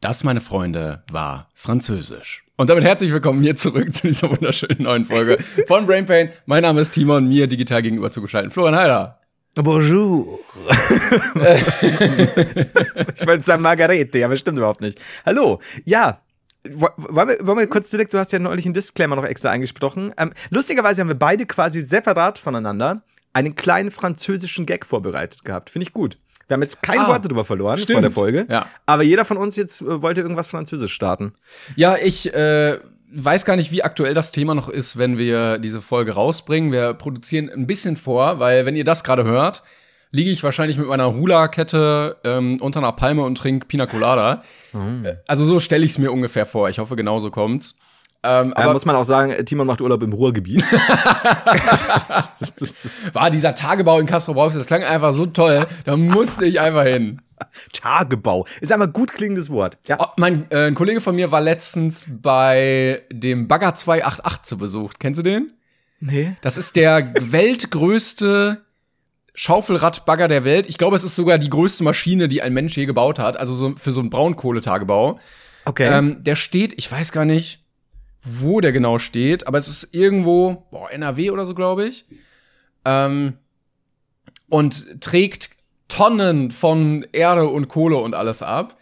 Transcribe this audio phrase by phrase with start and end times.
[0.00, 2.44] Das, meine Freunde, war Französisch.
[2.56, 6.30] Und damit herzlich willkommen hier zurück zu dieser wunderschönen neuen Folge von Brain Pain.
[6.46, 8.52] Mein Name ist Timon, mir digital gegenüber zugeschaltet.
[8.52, 9.18] Florian Heider.
[9.56, 10.38] Bonjour.
[13.16, 15.00] ich wollte sagen Margarete, aber stimmt überhaupt nicht.
[15.26, 15.58] Hallo.
[15.84, 16.20] Ja,
[16.64, 20.14] wollen wir, wollen wir kurz direkt, du hast ja neulich einen Disclaimer noch extra eingesprochen.
[20.16, 23.02] Ähm, lustigerweise haben wir beide quasi separat voneinander
[23.32, 25.70] einen kleinen französischen Gag vorbereitet gehabt.
[25.70, 26.18] Finde ich gut.
[26.48, 27.96] Wir haben jetzt kein ah, Wort darüber verloren stimmt.
[27.96, 28.46] vor der Folge.
[28.48, 28.66] Ja.
[28.86, 31.34] Aber jeder von uns jetzt äh, wollte irgendwas Französisch starten.
[31.76, 32.78] Ja, ich äh,
[33.12, 36.72] weiß gar nicht, wie aktuell das Thema noch ist, wenn wir diese Folge rausbringen.
[36.72, 39.62] Wir produzieren ein bisschen vor, weil wenn ihr das gerade hört,
[40.10, 44.42] liege ich wahrscheinlich mit meiner Hula-Kette ähm, unter einer Palme und trinke Pina Colada.
[44.72, 45.06] Mhm.
[45.26, 46.70] Also so stelle ich es mir ungefähr vor.
[46.70, 47.74] Ich hoffe, genauso kommt's.
[48.22, 50.62] Ähm, aber muss man auch sagen, Timon macht Urlaub im Ruhrgebiet.
[53.12, 56.84] War dieser Tagebau in Castro Brauxel, das klang einfach so toll, da musste ich einfach
[56.84, 57.22] hin.
[57.72, 59.78] Tagebau ist einmal gut klingendes Wort.
[59.86, 59.98] Ja.
[60.00, 64.94] Oh, mein äh, ein Kollege von mir war letztens bei dem Bagger 288 zu Besuch.
[64.98, 65.52] Kennst du den?
[66.00, 66.36] Nee.
[66.42, 68.62] Das ist der weltgrößte
[69.34, 70.68] Schaufelradbagger der Welt.
[70.68, 73.36] Ich glaube, es ist sogar die größte Maschine, die ein Mensch je gebaut hat.
[73.36, 75.20] Also so für so einen Braunkohletagebau.
[75.64, 75.86] Okay.
[75.86, 77.64] Ähm, der steht, ich weiß gar nicht,
[78.22, 82.04] wo der genau steht, aber es ist irgendwo, boah, NRW oder so, glaube ich.
[82.84, 83.34] Ähm,
[84.48, 85.50] und trägt
[85.88, 88.76] Tonnen von Erde und Kohle und alles ab.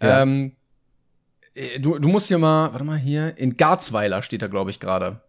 [0.00, 0.22] Ja.
[0.22, 0.52] Ähm,
[1.54, 4.80] äh, du, du musst hier mal, warte mal hier, in Garzweiler steht er, glaube ich,
[4.80, 5.20] gerade.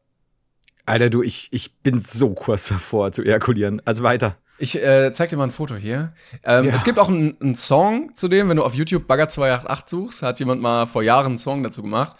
[0.85, 3.81] Alter, du, ich, ich bin so kurz davor zu ejakulieren.
[3.85, 4.37] Also weiter.
[4.57, 6.13] Ich äh, zeig dir mal ein Foto hier.
[6.43, 6.73] Ähm, ja.
[6.73, 10.21] Es gibt auch einen, einen Song zu dem, wenn du auf YouTube Bagger 288 suchst,
[10.21, 12.15] hat jemand mal vor Jahren einen Song dazu gemacht.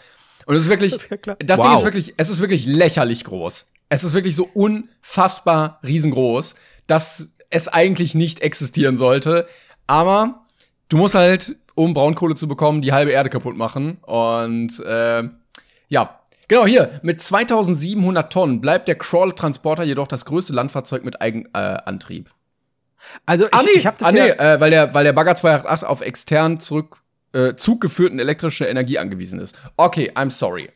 [0.46, 1.66] Und es ist wirklich, das, das wow.
[1.66, 3.66] Ding ist wirklich, es ist wirklich lächerlich groß.
[3.88, 6.54] Es ist wirklich so unfassbar riesengroß,
[6.86, 9.46] dass es eigentlich nicht existieren sollte.
[9.86, 10.46] Aber
[10.88, 13.98] du musst halt, um Braunkohle zu bekommen, die halbe Erde kaputt machen.
[14.02, 15.24] Und äh,
[15.88, 22.28] ja, Genau, hier, mit 2700 Tonnen bleibt der Crawl-Transporter jedoch das größte Landfahrzeug mit Eigenantrieb.
[22.28, 22.30] Äh,
[23.26, 25.34] also ich, ah, nee, ich habe das ah, nee, äh, weil der weil der Bagger
[25.34, 26.98] 288 auf extern zurück
[27.36, 29.56] äh, zuggeführten elektrische Energie angewiesen ist.
[29.76, 30.70] Okay, I'm sorry.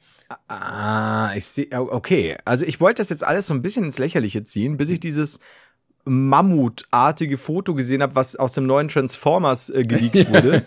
[0.47, 2.37] Ah, ich sehe, okay.
[2.45, 5.41] Also ich wollte das jetzt alles so ein bisschen ins Lächerliche ziehen, bis ich dieses
[6.05, 10.67] Mammutartige Foto gesehen habe, was aus dem neuen Transformers äh, geleakt wurde.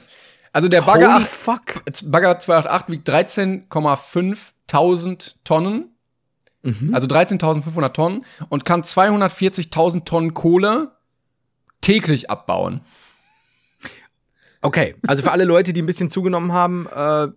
[0.52, 1.84] also der Bagger, 8, fuck.
[2.06, 5.92] Bagger 288 wiegt 13,5 Tonnen.
[6.64, 6.94] Mhm.
[6.94, 10.92] Also 13.500 Tonnen und kann 240.000 Tonnen Kohle
[11.82, 12.82] täglich abbauen.
[14.63, 17.28] Okay, also für alle Leute, die ein bisschen zugenommen haben, äh,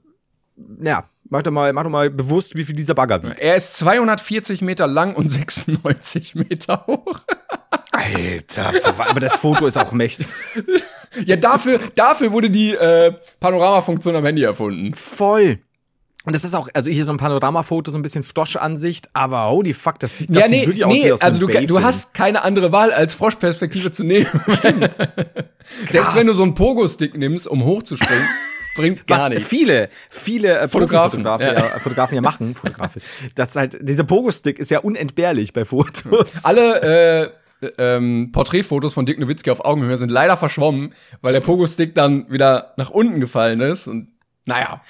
[0.82, 3.40] ja, mach doch mal, mach doch mal bewusst, wie viel dieser Bagger wiegt.
[3.40, 7.20] Er ist 240 Meter lang und 96 Meter hoch.
[7.92, 10.26] Alter, aber das Foto ist auch mächtig.
[11.24, 14.94] ja, dafür, dafür wurde die äh, Panoramafunktion am Handy erfunden.
[14.94, 15.58] Voll.
[16.26, 19.72] Und das ist auch, also hier so ein Panoramafoto, so ein bisschen Frosch-Ansicht, aber holy
[19.72, 22.14] fuck, das, das ja, nee, sieht wirklich nee, aus wie aus Also du, du hast
[22.14, 24.26] keine andere Wahl, als Froschperspektive zu nehmen.
[24.48, 24.92] Stimmt.
[25.90, 28.26] Selbst wenn du so einen Pogo-Stick nimmst, um hochzuspringen,
[28.74, 29.46] bringt gar Was nichts.
[29.46, 31.52] viele, viele äh, Fotografen, Fotografen, ja.
[31.52, 33.00] Ja, Fotografen ja machen, Fotografen.
[33.36, 36.04] das halt, dieser Pogo-Stick ist ja unentbehrlich bei Fotos.
[36.42, 37.30] Alle,
[37.62, 42.28] äh, ähm, Porträtfotos von Dick Nowitzki auf Augenhöhe sind leider verschwommen, weil der Pogo-Stick dann
[42.32, 44.08] wieder nach unten gefallen ist und
[44.44, 44.82] naja.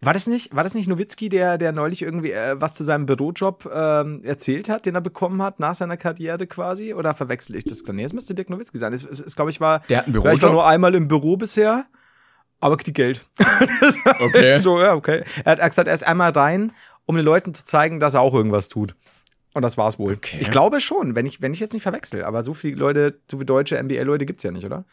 [0.00, 3.06] War das nicht, war das nicht Nowitzki, der, der neulich irgendwie äh, was zu seinem
[3.06, 6.94] Bürojob ähm, erzählt hat, den er bekommen hat nach seiner Karriere quasi?
[6.94, 7.82] Oder verwechsel ich das?
[7.82, 8.92] Nee, es müsste Dirk Nowitzki sein.
[8.92, 10.36] Es, es, es glaube ich, war, der hat ein Bürojob?
[10.36, 11.86] ich war nur einmal im Büro bisher,
[12.60, 13.26] aber kriegt Geld.
[14.20, 14.56] okay.
[14.58, 15.24] so, ja, okay.
[15.44, 16.70] Er hat gesagt, er ist einmal rein,
[17.06, 18.94] um den Leuten zu zeigen, dass er auch irgendwas tut.
[19.54, 20.12] Und das war's wohl.
[20.12, 20.38] Okay.
[20.40, 22.22] Ich glaube schon, wenn ich, wenn ich jetzt nicht verwechsel.
[22.22, 24.84] Aber so viele Leute, so viele deutsche NBA-Leute gibt's ja nicht, oder?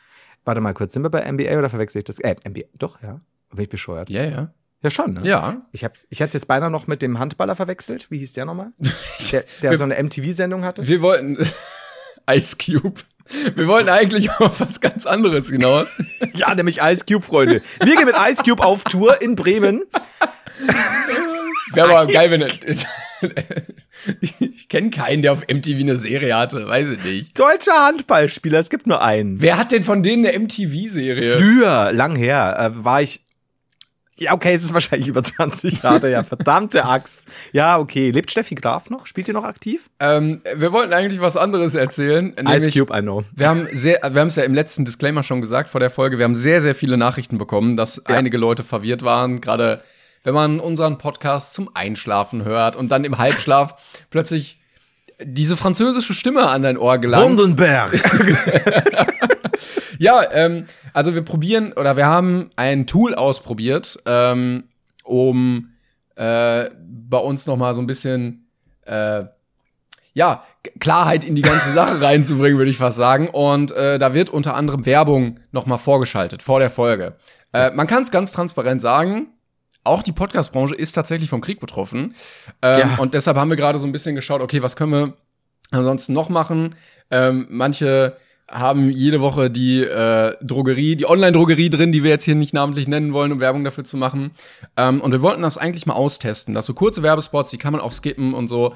[0.45, 2.19] Warte mal kurz, sind wir bei NBA oder verwechsel ich das?
[2.19, 3.19] Äh, NBA, doch, ja.
[3.51, 4.09] Bin ich bescheuert?
[4.09, 4.51] Ja, ja.
[4.85, 5.22] Ja, schon, ne?
[5.23, 5.62] Ja.
[5.72, 8.12] Ich, hab, ich hatte jetzt beinahe noch mit dem Handballer verwechselt.
[8.12, 8.72] Wie hieß der nochmal?
[9.31, 10.88] Der, der so eine MTV-Sendung hatte.
[10.88, 11.38] Wir wollten
[12.29, 13.01] Ice Cube.
[13.56, 15.90] Wir wollten eigentlich auf was ganz anderes hinaus.
[16.35, 17.63] ja, nämlich Ice Cube, Freunde.
[17.84, 19.81] Wir gehen mit Ice Cube auf Tour in Bremen.
[21.73, 22.47] Wäre aber geil, wenn
[24.20, 27.40] Ich kenne keinen, der auf MTV eine Serie hatte, weiß ich nicht.
[27.40, 29.41] Deutscher Handballspieler, es gibt nur einen.
[29.41, 31.40] Wer hat denn von denen eine MTV-Serie?
[31.40, 33.24] Früher, lang her, äh, war ich
[34.17, 37.23] ja, okay, es ist wahrscheinlich über 20 Jahre, ja, verdammte Axt.
[37.52, 38.12] Ja, okay.
[38.12, 39.08] Lebt Steffi Graf noch?
[39.08, 39.90] Spielt ihr noch aktiv?
[40.00, 42.34] Ähm, wir wollten eigentlich was anderes erzählen.
[42.47, 43.26] Ice Cube, I know.
[43.35, 46.17] Wir haben sehr, wir haben es ja im letzten Disclaimer schon gesagt vor der Folge,
[46.17, 48.16] wir haben sehr, sehr viele Nachrichten bekommen, dass ja.
[48.16, 49.82] einige Leute verwirrt waren, gerade
[50.23, 53.76] wenn man unseren Podcast zum Einschlafen hört und dann im Halbschlaf
[54.09, 54.59] plötzlich
[55.22, 57.38] diese französische Stimme an dein Ohr gelangt.
[57.38, 57.91] Bundenberg.
[59.97, 64.66] ja, ähm, also wir probieren oder wir haben ein Tool ausprobiert, ähm,
[65.03, 65.74] um
[66.16, 68.47] äh, bei uns noch mal so ein bisschen
[68.86, 69.26] äh,
[70.14, 70.44] ja
[70.80, 73.30] Klarheit in die ganze Sache reinzubringen, würde ich fast sagen.
[73.30, 77.14] Und äh, da wird unter anderem Werbung noch mal vorgeschaltet vor der Folge.
[77.53, 79.28] Äh, man kann es ganz transparent sagen.
[79.84, 82.16] Auch die Podcast-Branche ist tatsächlich vom Krieg betroffen.
[82.64, 82.96] Ähm, ja.
[82.97, 85.14] Und deshalb haben wir gerade so ein bisschen geschaut, okay, was können wir
[85.70, 86.76] ansonsten noch machen?
[87.12, 92.36] Ähm, manche haben jede Woche die äh, Drogerie, die Online-Drogerie drin, die wir jetzt hier
[92.36, 94.32] nicht namentlich nennen wollen, um Werbung dafür zu machen.
[94.78, 97.82] Ähm, und wir wollten das eigentlich mal austesten, dass so kurze Werbespots, die kann man
[97.82, 98.76] auch skippen und so,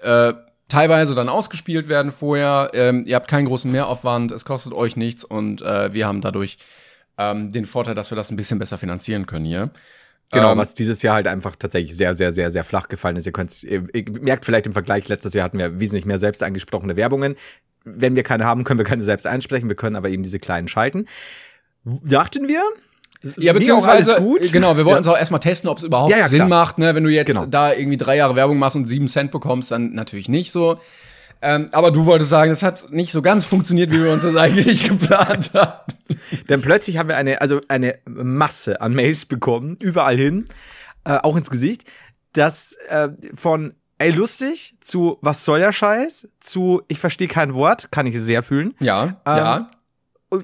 [0.00, 0.34] äh,
[0.68, 2.70] teilweise dann ausgespielt werden vorher.
[2.74, 6.58] Ähm, ihr habt keinen großen Mehraufwand, es kostet euch nichts und äh, wir haben dadurch
[7.16, 9.70] ähm, den Vorteil, dass wir das ein bisschen besser finanzieren können hier.
[10.32, 13.26] Genau, ähm, was dieses Jahr halt einfach tatsächlich sehr, sehr, sehr, sehr flach gefallen ist.
[13.26, 16.42] Ihr könnt, ihr, ihr merkt vielleicht im Vergleich, letztes Jahr hatten wir wesentlich mehr selbst
[16.42, 17.36] angesprochene Werbungen
[17.86, 19.68] wenn wir keine haben, können wir keine selbst einsprechen.
[19.68, 21.06] Wir können aber eben diese kleinen schalten.
[21.84, 22.62] Dachten wir,
[23.36, 24.52] ja, beziehungsweise, gut.
[24.52, 25.12] genau, wir wollten es ja.
[25.12, 26.94] auch erstmal testen, ob es überhaupt ja, ja, Sinn macht, ne?
[26.94, 27.46] Wenn du jetzt genau.
[27.46, 30.78] da irgendwie drei Jahre Werbung machst und sieben Cent bekommst, dann natürlich nicht so.
[31.42, 34.36] Ähm, aber du wolltest sagen, es hat nicht so ganz funktioniert, wie wir uns das
[34.36, 35.92] eigentlich geplant haben.
[36.48, 40.46] Denn plötzlich haben wir eine, also eine Masse an Mails bekommen, überall hin,
[41.04, 41.84] äh, auch ins Gesicht,
[42.32, 47.90] das äh, von ey, lustig, zu was soll der Scheiß, zu ich verstehe kein Wort,
[47.90, 48.74] kann ich sehr fühlen.
[48.80, 49.66] Ja, ähm, ja.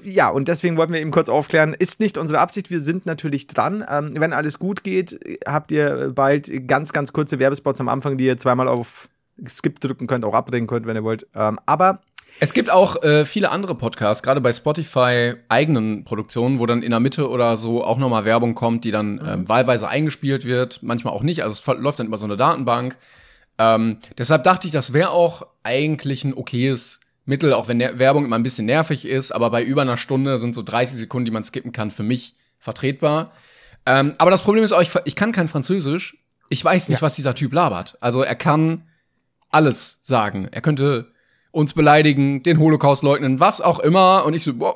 [0.03, 3.47] Ja, und deswegen wollten wir eben kurz aufklären, ist nicht unsere Absicht, wir sind natürlich
[3.47, 3.83] dran.
[3.89, 8.25] Ähm, wenn alles gut geht, habt ihr bald ganz, ganz kurze Werbespots am Anfang, die
[8.25, 9.09] ihr zweimal auf
[9.45, 11.27] Skip drücken könnt, auch abbrechen könnt, wenn ihr wollt.
[11.35, 11.99] Ähm, aber
[12.39, 16.89] es gibt auch äh, viele andere Podcasts, gerade bei Spotify eigenen Produktionen, wo dann in
[16.89, 19.27] der Mitte oder so auch nochmal Werbung kommt, die dann mhm.
[19.27, 21.43] ähm, wahlweise eingespielt wird, manchmal auch nicht.
[21.43, 22.97] Also es läuft dann über so eine Datenbank.
[23.57, 28.25] Ähm, deshalb dachte ich, das wäre auch eigentlich ein okayes Mittel, auch wenn der Werbung
[28.25, 31.31] immer ein bisschen nervig ist, aber bei über einer Stunde sind so 30 Sekunden, die
[31.31, 33.31] man skippen kann, für mich vertretbar.
[33.85, 36.17] Ähm, aber das Problem ist auch, ich, ich, kann kein Französisch.
[36.49, 37.01] Ich weiß nicht, ja.
[37.01, 37.97] was dieser Typ labert.
[38.01, 38.87] Also er kann
[39.49, 40.47] alles sagen.
[40.51, 41.12] Er könnte
[41.53, 44.25] uns beleidigen, den Holocaust leugnen, was auch immer.
[44.25, 44.75] Und ich so, wow,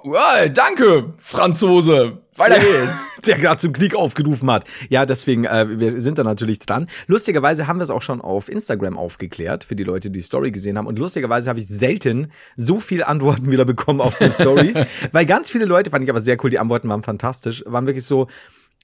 [0.53, 2.19] danke, Franzose.
[2.35, 3.21] Weiter geht's.
[3.25, 4.63] Der gerade zum Krieg aufgerufen hat.
[4.89, 6.85] Ja, deswegen, äh, wir sind da natürlich dran.
[7.07, 10.51] Lustigerweise haben wir es auch schon auf Instagram aufgeklärt, für die Leute, die die Story
[10.51, 10.85] gesehen haben.
[10.85, 14.75] Und lustigerweise habe ich selten so viele Antworten wieder bekommen auf die Story.
[15.11, 18.05] weil ganz viele Leute, fand ich aber sehr cool, die Antworten waren fantastisch, waren wirklich
[18.05, 18.27] so,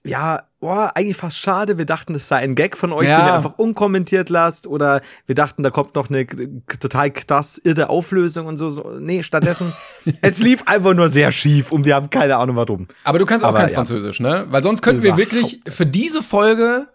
[0.05, 1.77] ja, oh, eigentlich fast schade.
[1.77, 3.19] Wir dachten, das sei ein Gag von euch, ja.
[3.19, 4.67] den ihr einfach unkommentiert lasst.
[4.67, 8.67] Oder wir dachten, da kommt noch eine total krass irre Auflösung und so.
[8.99, 9.73] Nee, stattdessen,
[10.21, 12.87] es lief einfach nur sehr schief und wir haben keine Ahnung warum.
[13.05, 13.75] Aber du kannst auch Aber, kein ja.
[13.75, 14.45] Französisch, ne?
[14.49, 16.87] Weil sonst könnten wir wirklich für diese Folge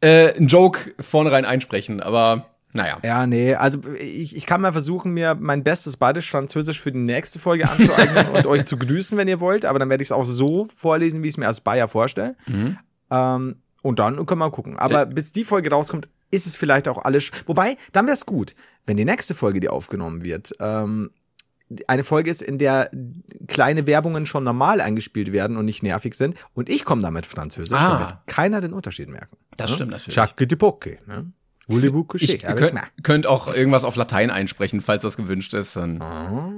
[0.00, 2.00] äh, einen Joke vornherein einsprechen.
[2.00, 2.98] Aber naja.
[3.02, 7.38] Ja, nee, also ich, ich kann mal versuchen, mir mein bestes Badisch-Französisch für die nächste
[7.38, 10.24] Folge anzueignen und euch zu grüßen, wenn ihr wollt, aber dann werde ich es auch
[10.24, 12.34] so vorlesen, wie ich es mir als Bayer vorstelle.
[12.46, 12.78] Mhm.
[13.10, 14.78] Ähm, und dann können wir mal gucken.
[14.78, 15.04] Aber ja.
[15.04, 17.30] bis die Folge rauskommt, ist es vielleicht auch alles.
[17.46, 18.54] Wobei, dann wäre es gut,
[18.86, 21.10] wenn die nächste Folge, die aufgenommen wird, ähm,
[21.86, 22.90] eine Folge ist, in der
[23.48, 26.36] kleine Werbungen schon normal eingespielt werden und nicht nervig sind.
[26.54, 28.00] Und ich komme damit Französisch, ah.
[28.00, 29.36] wird keiner den Unterschied merken.
[29.56, 30.14] Das stimmt natürlich.
[30.14, 31.32] Chaque de poke, ne?
[32.22, 35.76] Ich könnt, könnt auch irgendwas auf Latein einsprechen, falls das gewünscht ist.
[35.76, 36.52] Dann, ah.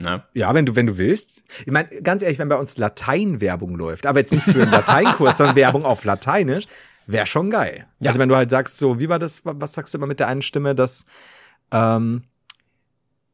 [0.00, 1.44] ja, ja, wenn du, wenn du willst.
[1.66, 5.36] Ich meine, ganz ehrlich, wenn bei uns Latein-Werbung läuft, aber jetzt nicht für einen Lateinkurs,
[5.38, 6.66] sondern Werbung auf Lateinisch,
[7.06, 7.86] wäre schon geil.
[7.98, 8.10] Ja.
[8.10, 10.28] Also wenn du halt sagst, so, wie war das, was sagst du immer mit der
[10.28, 11.04] einen Stimme, dass
[11.72, 12.22] ähm,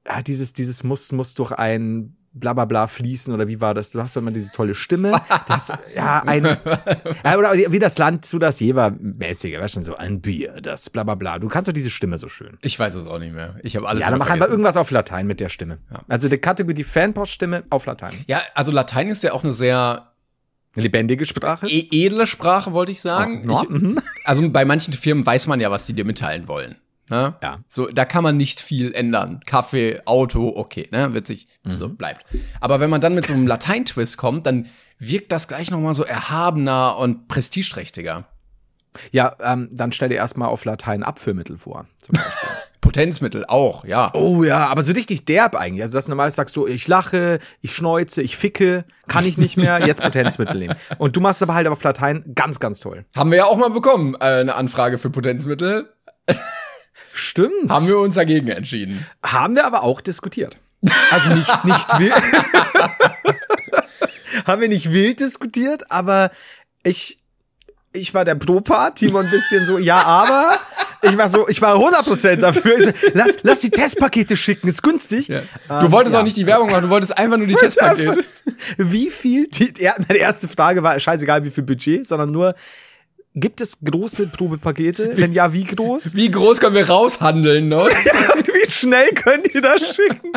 [0.06, 3.90] ja, dieses, dieses muss, muss durch ein bla bla bla fließen oder wie war das?
[3.90, 5.20] Du hast doch immer diese tolle Stimme.
[5.46, 10.20] Das, ja, ein, ja, oder wie das Land zu das Jever-mäßige, weißt du, so ein
[10.20, 11.38] Bier, das bla bla bla.
[11.38, 12.56] Du kannst doch diese Stimme so schön.
[12.62, 13.56] Ich weiß es auch nicht mehr.
[13.62, 15.78] Ich habe alles Ja, dann mach einfach irgendwas auf Latein mit der Stimme.
[15.90, 16.02] Ja.
[16.08, 18.12] Also die Kategorie die Fanpost-Stimme auf Latein.
[18.28, 20.10] Ja, also Latein ist ja auch eine sehr
[20.76, 21.66] Lebendige Sprache?
[21.66, 23.50] E edle Sprache, wollte ich sagen.
[23.50, 23.94] Oh, no.
[23.96, 26.76] ich, also bei manchen Firmen weiß man ja, was die dir mitteilen wollen.
[27.10, 27.34] Ne?
[27.42, 27.58] Ja.
[27.68, 29.40] So, da kann man nicht viel ändern.
[29.44, 31.70] Kaffee, Auto, okay, ne, wird sich mhm.
[31.72, 32.24] so bleibt.
[32.60, 34.68] Aber wenn man dann mit so einem Latein-Twist kommt, dann
[35.00, 38.26] wirkt das gleich noch mal so erhabener und prestigeträchtiger.
[39.10, 42.48] Ja, ähm, dann stell dir erstmal auf Latein Abführmittel vor, zum Beispiel.
[42.80, 44.10] Potenzmittel auch, ja.
[44.14, 45.82] Oh ja, aber so richtig derb eigentlich.
[45.82, 49.56] Also, dass du normal sagst so, ich lache, ich schneuze, ich ficke, kann ich nicht
[49.56, 50.76] mehr, jetzt Potenzmittel nehmen.
[50.98, 53.04] Und du machst aber halt auf Latein ganz, ganz toll.
[53.14, 55.92] Haben wir ja auch mal bekommen, äh, eine Anfrage für Potenzmittel.
[57.12, 57.70] Stimmt.
[57.70, 59.06] Haben wir uns dagegen entschieden.
[59.22, 60.56] Haben wir aber auch diskutiert.
[61.10, 62.14] Also nicht, nicht wild.
[64.46, 66.30] haben wir nicht wild diskutiert, aber
[66.82, 67.18] ich,
[67.92, 70.58] ich war der Pro-Part, Timon ein bisschen so, ja, aber.
[71.02, 72.82] Ich war so, ich war 100% dafür.
[72.82, 75.28] So, lass, lass die Testpakete schicken, ist günstig.
[75.28, 75.40] Ja.
[75.68, 76.20] Du ähm, wolltest ja.
[76.20, 78.22] auch nicht die Werbung machen, du wolltest einfach nur die Testpakete.
[78.76, 79.48] Wie viel?
[79.48, 82.54] Die, ja, meine erste Frage war scheißegal, wie viel Budget, sondern nur,
[83.34, 85.12] Gibt es große Probepakete?
[85.14, 86.16] Wenn ja, wie groß?
[86.16, 87.76] Wie groß können wir raushandeln, ne?
[87.78, 90.32] wie schnell könnt ihr das schicken?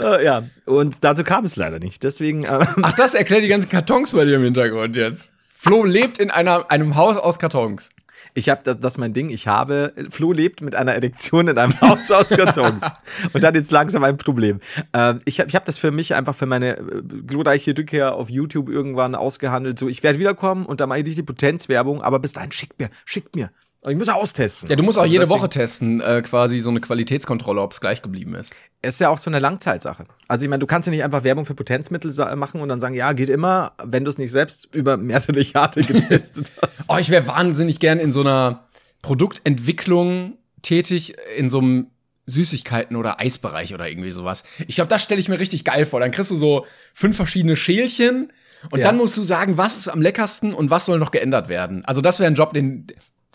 [0.00, 2.04] uh, ja, und dazu kam es leider nicht.
[2.04, 2.44] Deswegen.
[2.44, 5.30] Ähm Ach, das erklärt die ganzen Kartons bei dir im Hintergrund jetzt.
[5.56, 7.88] Flo lebt in einer, einem Haus aus Kartons.
[8.38, 9.30] Ich habe das, das ist mein Ding.
[9.30, 12.84] Ich habe Flo lebt mit einer Erektion in einem Haus aus Kartons
[13.32, 14.60] und dann ist langsam ein Problem.
[14.92, 18.30] Ähm, ich habe ich hab das für mich einfach für meine äh, glorreiche Rückkehr auf
[18.30, 19.76] YouTube irgendwann ausgehandelt.
[19.76, 22.90] So, ich werde wiederkommen und dann mache ich die Potenzwerbung, aber bis dahin schickt mir,
[23.04, 23.50] schickt mir.
[23.88, 24.68] Ich muss austesten.
[24.68, 27.80] Ja, du musst auch also jede Woche testen, äh, quasi so eine Qualitätskontrolle, ob es
[27.80, 28.54] gleich geblieben ist.
[28.82, 30.04] Es ist ja auch so eine Langzeitsache.
[30.28, 32.94] Also ich meine, du kannst ja nicht einfach Werbung für Potenzmittel machen und dann sagen,
[32.94, 36.86] ja, geht immer, wenn du es nicht selbst über mehrere Jahre getestet hast.
[36.88, 38.68] oh, ich wäre wahnsinnig gern in so einer
[39.02, 41.86] Produktentwicklung tätig, in so einem
[42.26, 44.44] Süßigkeiten oder Eisbereich oder irgendwie sowas.
[44.66, 46.00] Ich glaube, das stelle ich mir richtig geil vor.
[46.00, 48.32] Dann kriegst du so fünf verschiedene Schälchen
[48.70, 48.84] und ja.
[48.84, 51.84] dann musst du sagen, was ist am leckersten und was soll noch geändert werden.
[51.84, 52.86] Also das wäre ein Job, den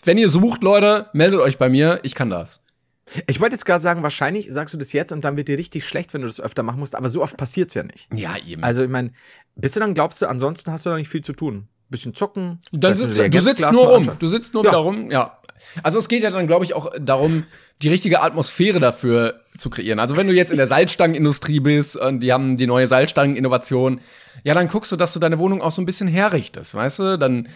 [0.04, 2.00] wenn ihr sucht, Leute, meldet euch bei mir.
[2.02, 2.60] Ich kann das.
[3.26, 5.84] Ich wollte jetzt gerade sagen, wahrscheinlich sagst du das jetzt und dann wird dir richtig
[5.84, 8.08] schlecht, wenn du das öfter machen musst, aber so oft passiert es ja nicht.
[8.14, 8.64] Ja, eben.
[8.64, 9.12] Also, ich meine,
[9.56, 11.68] bist du dann, glaubst du, ansonsten hast du da nicht viel zu tun?
[11.90, 12.60] Bisschen zocken.
[12.72, 14.10] Dann sitzt, du, du sitzt nur rum.
[14.18, 14.70] Du sitzt nur ja.
[14.70, 15.38] wieder rum, ja.
[15.82, 17.44] Also es geht ja dann, glaube ich, auch darum,
[17.82, 20.00] die richtige Atmosphäre dafür zu kreieren.
[20.00, 24.00] Also wenn du jetzt in der Salzstangenindustrie bist und die haben die neue Salzstangeninnovation,
[24.42, 27.18] ja, dann guckst du, dass du deine Wohnung auch so ein bisschen herrichtest, weißt du?
[27.18, 27.48] Dann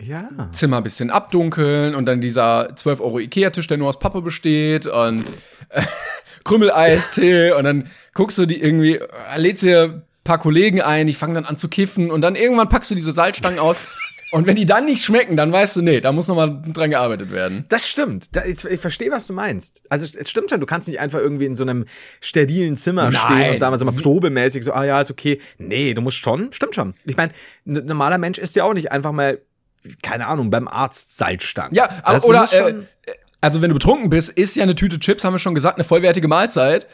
[0.00, 0.28] ja.
[0.52, 4.86] Zimmer ein bisschen abdunkeln und dann dieser 12 Euro Ikea-Tisch, der nur aus Pappe besteht
[4.86, 5.24] und
[5.68, 5.82] äh,
[6.44, 11.12] Krümmeleistee und dann guckst du die irgendwie, äh, lädst dir ein paar Kollegen ein, die
[11.12, 13.86] fangen dann an zu kiffen und dann irgendwann packst du diese Salzstangen aus.
[14.32, 16.90] Und wenn die dann nicht schmecken, dann weißt du, nee, da muss noch mal dran
[16.90, 17.64] gearbeitet werden.
[17.68, 18.28] Das stimmt.
[18.46, 19.82] Ich, ich verstehe, was du meinst.
[19.88, 21.84] Also es stimmt schon, du kannst nicht einfach irgendwie in so einem
[22.20, 23.14] sterilen Zimmer Nein.
[23.14, 25.40] stehen und da mal so mal probemäßig so, ah ja, ist okay.
[25.58, 26.94] Nee, du musst schon, stimmt schon.
[27.06, 27.32] Ich meine,
[27.66, 29.40] ein normaler Mensch ist ja auch nicht einfach mal
[30.02, 31.74] keine Ahnung, beim Arzt Salzstangen.
[31.74, 32.74] Ja, aber, oder, äh,
[33.40, 35.84] also wenn du betrunken bist, ist ja eine Tüte Chips, haben wir schon gesagt, eine
[35.84, 36.86] vollwertige Mahlzeit.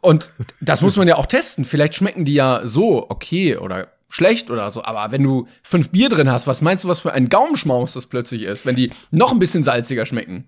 [0.00, 0.30] Und
[0.60, 1.64] das muss man ja auch testen.
[1.64, 4.84] Vielleicht schmecken die ja so okay oder schlecht oder so.
[4.84, 8.06] Aber wenn du fünf Bier drin hast, was meinst du, was für ein Gaumenschmaus das
[8.06, 10.46] plötzlich ist, wenn die noch ein bisschen salziger schmecken?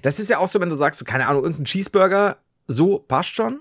[0.00, 3.34] Das ist ja auch so, wenn du sagst, so, keine Ahnung, irgendein Cheeseburger, so passt
[3.34, 3.60] schon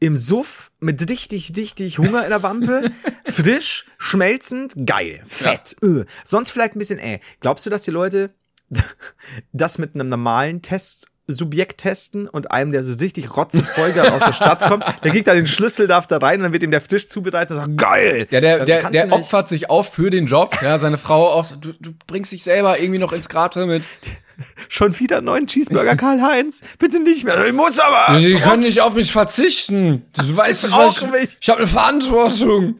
[0.00, 2.90] im Suff mit richtig, richtig Hunger in der Wampe,
[3.24, 5.76] frisch, schmelzend, geil, fett.
[5.82, 6.04] Ja.
[6.24, 7.20] Sonst vielleicht ein bisschen, äh.
[7.40, 8.34] Glaubst du, dass die Leute
[9.52, 14.24] das mit einem normalen Test Subjekt testen und einem, der so richtig rotzig Vollgas aus
[14.24, 16.70] der Stadt kommt, der kriegt da den Schlüssel, darf da rein und dann wird ihm
[16.70, 18.26] der Fisch zubereitet und sagt, geil!
[18.30, 21.72] Ja, der, der, der opfert sich auf für den Job, ja, seine Frau auch, du,
[21.78, 23.82] du bringst dich selber irgendwie noch ins Grate mit.
[24.68, 26.62] Schon wieder einen neuen Cheeseburger, Karl-Heinz?
[26.78, 27.46] Bitte nicht mehr.
[27.46, 28.18] Ich muss aber.
[28.18, 30.06] Sie können nicht auf mich verzichten.
[30.16, 32.76] Du weißt nicht, was ich, ich habe eine Verantwortung.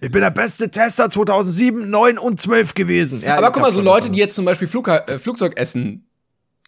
[0.00, 3.22] Ich bin der beste Tester 2007, 9 und 12 gewesen.
[3.22, 6.06] Ja, aber guck mal, so Leute, die jetzt zum Beispiel Flug, äh, Flugzeugessen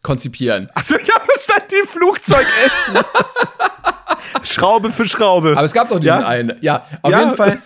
[0.03, 0.69] konzipieren.
[0.75, 2.99] Achso, ich habe verstanden, die Flugzeugessen.
[4.43, 5.53] Schraube für Schraube.
[5.53, 6.27] Aber es gab doch diesen ja?
[6.27, 6.59] einen.
[6.61, 7.21] Ja, auf ja.
[7.21, 7.61] jeden Fall.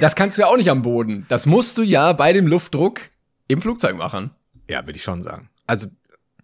[0.00, 1.26] Das kannst du ja auch nicht am Boden.
[1.28, 3.00] Das musst du ja bei dem Luftdruck
[3.48, 4.30] im Flugzeug machen.
[4.68, 5.88] Ja, würde ich schon sagen also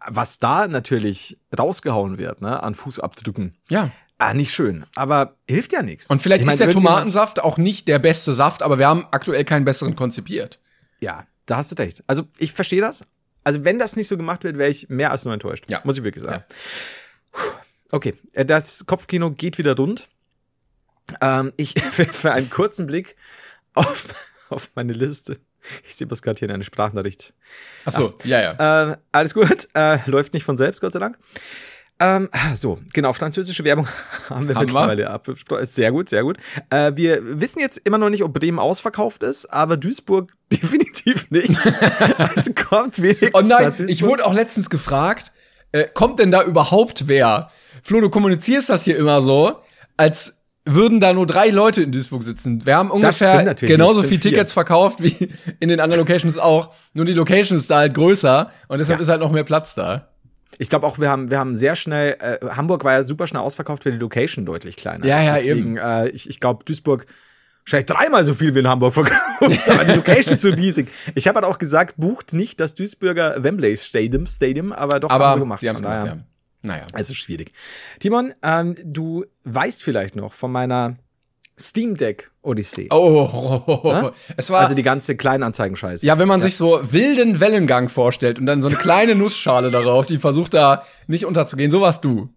[0.08, 3.56] was da natürlich rausgehauen wird, ne, an Fußabdrücken.
[3.68, 3.90] Ja.
[4.18, 6.06] Ah, nicht schön, aber hilft ja nichts.
[6.06, 9.06] Und vielleicht ich mein, ist der Tomatensaft auch nicht der beste Saft, aber wir haben
[9.10, 10.60] aktuell keinen besseren konzipiert.
[11.00, 12.02] Ja, da hast du recht.
[12.06, 13.04] Also, ich verstehe das.
[13.46, 15.66] Also, wenn das nicht so gemacht wird, wäre ich mehr als nur enttäuscht.
[15.68, 15.80] Ja.
[15.84, 16.44] Muss ich wirklich sagen.
[16.48, 17.40] Ja.
[17.92, 20.08] Okay, äh, das Kopfkino geht wieder rund.
[21.20, 23.14] Ähm, ich für einen kurzen Blick
[23.74, 24.08] auf,
[24.48, 25.38] auf meine Liste
[25.84, 27.34] ich sehe das gerade hier in einer Sprachnachricht.
[27.84, 28.92] Ach so, ah, ja, ja.
[28.92, 29.68] Äh, alles gut.
[29.74, 31.18] Äh, läuft nicht von selbst, Gott sei Dank.
[31.98, 33.88] Ähm, so, genau, französische Werbung
[34.28, 35.64] haben wir haben mittlerweile abgesprochen.
[35.64, 36.36] Sehr gut, sehr gut.
[36.68, 41.54] Äh, wir wissen jetzt immer noch nicht, ob Bremen ausverkauft ist, aber Duisburg definitiv nicht.
[42.18, 43.30] also kommt wenigstens.
[43.34, 45.32] Oh nein, ich wurde auch letztens gefragt,
[45.72, 47.50] äh, kommt denn da überhaupt wer?
[47.82, 49.60] Flo, du kommunizierst das hier immer so,
[49.96, 50.34] als
[50.66, 52.66] würden da nur drei Leute in Duisburg sitzen.
[52.66, 56.74] Wir haben ungefähr genauso viel Tickets verkauft wie in den anderen Locations auch.
[56.92, 59.02] Nur die Location ist da halt größer und deshalb ja.
[59.02, 60.08] ist halt noch mehr Platz da.
[60.58, 63.42] Ich glaube auch, wir haben, wir haben sehr schnell, äh, Hamburg war ja super schnell
[63.42, 65.25] ausverkauft, weil die Location deutlich kleiner ja, ist.
[65.25, 65.76] Ja, Deswegen, eben.
[65.76, 67.06] Äh, ich ich glaube, Duisburg
[67.64, 70.88] wahrscheinlich dreimal so viel wie in Hamburg verkauft, aber die Location ist so riesig.
[71.14, 75.26] Ich habe halt auch gesagt, bucht nicht das Duisburger Wembley Stadium, Stadium aber doch aber
[75.26, 75.60] haben sie gemacht.
[75.60, 76.18] Sie haben es gemacht, ja.
[76.62, 76.86] Naja.
[76.94, 77.52] Es ist schwierig.
[78.00, 80.96] Timon, ähm, du weißt vielleicht noch von meiner
[81.58, 82.88] Steam Deck Odyssee.
[82.90, 84.10] Oh, oh, oh, oh.
[84.36, 86.04] es war also die ganze Kleinanzeigen-Scheiße.
[86.04, 86.46] Ja, wenn man ja.
[86.46, 90.82] sich so wilden Wellengang vorstellt und dann so eine kleine Nussschale darauf, die versucht da
[91.06, 92.28] nicht unterzugehen, so warst du.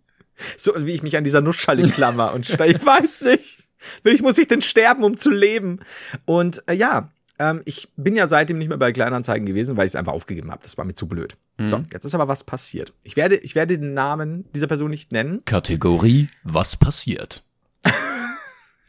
[0.58, 3.60] So wie ich mich an dieser Nussschale klammer und ich weiß nicht.
[4.04, 5.80] Ich muss ich denn sterben, um zu leben?
[6.26, 9.92] Und äh, ja, ähm, ich bin ja seitdem nicht mehr bei Kleinanzeigen gewesen, weil ich
[9.92, 10.62] es einfach aufgegeben habe.
[10.64, 11.38] Das war mir zu blöd.
[11.58, 11.68] Mhm.
[11.68, 12.94] So, jetzt ist aber was passiert.
[13.04, 15.42] Ich werde, ich werde den Namen dieser Person nicht nennen.
[15.46, 17.44] Kategorie, was passiert?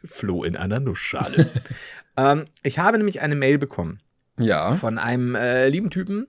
[0.05, 1.49] Floh in einer Nussschale.
[2.17, 3.99] ähm, ich habe nämlich eine Mail bekommen.
[4.37, 4.73] Ja.
[4.73, 6.27] Von einem äh, lieben Typen,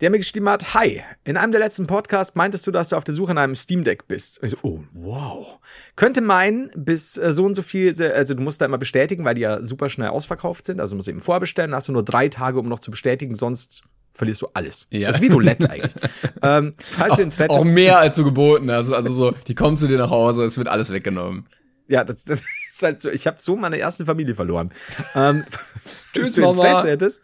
[0.00, 3.04] der mir geschrieben hat, Hi, in einem der letzten Podcasts meintest du, dass du auf
[3.04, 4.38] der Suche nach einem Steam Deck bist.
[4.38, 5.58] Und ich so, oh, wow.
[5.94, 9.34] Könnte meinen, bis äh, so und so viel, also du musst da immer bestätigen, weil
[9.34, 10.80] die ja super schnell ausverkauft sind.
[10.80, 13.82] Also du musst eben vorbestellen, hast du nur drei Tage, um noch zu bestätigen, sonst
[14.16, 14.86] verlierst du alles.
[14.90, 15.08] Ja.
[15.08, 15.94] Das ist wie Roulette eigentlich.
[16.42, 18.90] ähm, falls auch, du auch mehr als du geboten hast.
[18.90, 21.46] Also so, die kommen zu dir nach Hause, es wird alles weggenommen.
[21.88, 22.42] Ja, das, das
[22.76, 23.10] ist halt so.
[23.10, 24.72] Ich habe so meine erste Familie verloren.
[25.14, 25.44] Ähm,
[26.12, 26.64] Tschüss, du Mama.
[26.64, 27.22] Interesse hättest.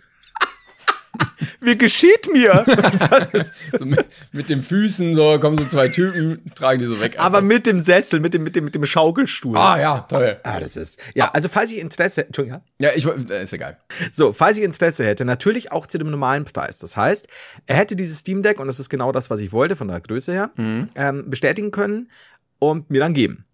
[1.61, 2.65] Wie geschieht mir?
[3.79, 7.17] so mit, mit den Füßen, so kommen so zwei Typen, tragen die so weg.
[7.19, 7.49] Aber einfach.
[7.49, 9.57] mit dem Sessel, mit dem, mit dem, mit dem Schaukelstuhl.
[9.57, 10.41] Ah, ja, toll.
[10.43, 10.99] Ah, das ist.
[11.15, 12.89] Ja, also falls ich Interesse, Entschuldigung, ja?
[12.89, 13.79] Ja, ich, äh, ist egal.
[14.11, 16.79] So, falls ich Interesse hätte, natürlich auch zu dem normalen Preis.
[16.79, 17.29] Das heißt,
[17.67, 20.01] er hätte dieses Steam Deck, und das ist genau das, was ich wollte, von der
[20.01, 20.89] Größe her, mhm.
[20.95, 22.11] ähm, bestätigen können
[22.59, 23.45] und mir dann geben.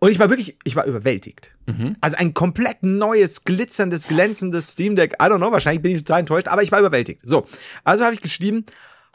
[0.00, 1.54] Und ich war wirklich, ich war überwältigt.
[1.66, 1.96] Mhm.
[2.00, 5.14] Also ein komplett neues, glitzerndes, glänzendes Steam Deck.
[5.14, 7.20] I don't know, wahrscheinlich bin ich total enttäuscht, aber ich war überwältigt.
[7.24, 7.44] So,
[7.84, 8.64] also habe ich geschrieben,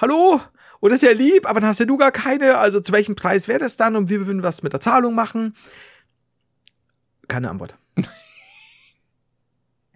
[0.02, 0.42] hallo,
[0.82, 2.58] und das ist ja lieb, aber dann hast ja du gar keine.
[2.58, 5.56] Also zu welchem Preis wäre das dann und wir würden was mit der Zahlung machen?
[7.30, 7.78] Keine Antwort.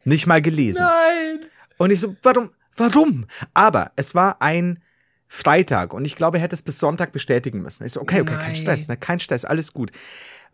[0.06, 0.84] Nicht mal gelesen.
[0.84, 1.42] Nein.
[1.76, 3.26] Und ich so, warum, warum?
[3.54, 4.82] Aber es war ein
[5.28, 7.86] Freitag und ich glaube, er hätte es bis Sonntag bestätigen müssen.
[7.86, 8.46] Ich so, okay, okay, Nein.
[8.46, 9.92] kein Stress, ne, kein Stress, alles gut.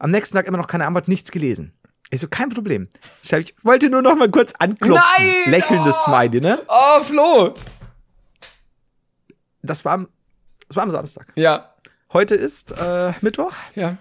[0.03, 1.71] Am nächsten Tag immer noch keine Antwort, nichts gelesen.
[2.09, 2.89] Ich so, kein Problem.
[3.23, 5.01] Schreib ich, wollte nur noch mal kurz anklopfen.
[5.17, 5.49] Nein!
[5.49, 6.09] Lächelndes oh!
[6.09, 6.61] Smiley, ne?
[6.67, 7.53] Oh, Flo!
[9.61, 10.09] Das war, am,
[10.67, 11.27] das war am Samstag.
[11.35, 11.73] Ja.
[12.11, 13.53] Heute ist äh, Mittwoch.
[13.75, 13.95] Ja.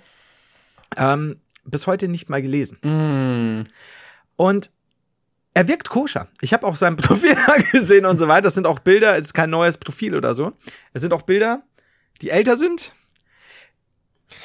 [0.96, 2.78] Ähm, bis heute nicht mal gelesen.
[2.82, 3.64] Mm.
[4.34, 4.72] Und
[5.54, 6.26] er wirkt koscher.
[6.40, 7.36] Ich habe auch sein Profil
[7.70, 8.42] gesehen und so weiter.
[8.42, 10.52] Das sind auch Bilder, es ist kein neues Profil oder so.
[10.94, 11.62] Es sind auch Bilder,
[12.22, 12.92] die älter sind,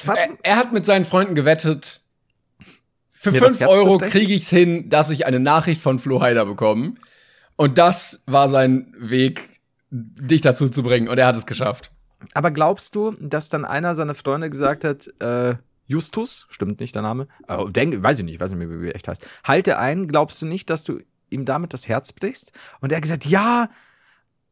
[0.06, 2.02] er, er, hat mit seinen Freunden gewettet,
[3.10, 6.94] für 5 Euro kriege ich's hin, dass ich eine Nachricht von Flo Heider bekomme.
[7.56, 11.08] Und das war sein Weg, dich dazu zu bringen.
[11.08, 11.90] Und er hat es geschafft.
[12.34, 17.02] Aber glaubst du, dass dann einer seiner Freunde gesagt hat, äh, Justus, stimmt nicht der
[17.02, 20.06] Name, äh, denk, weiß ich nicht, weiß nicht mehr, wie er echt heißt, halte ein,
[20.06, 22.52] glaubst du nicht, dass du ihm damit das Herz brichst?
[22.80, 23.68] Und er hat gesagt, ja,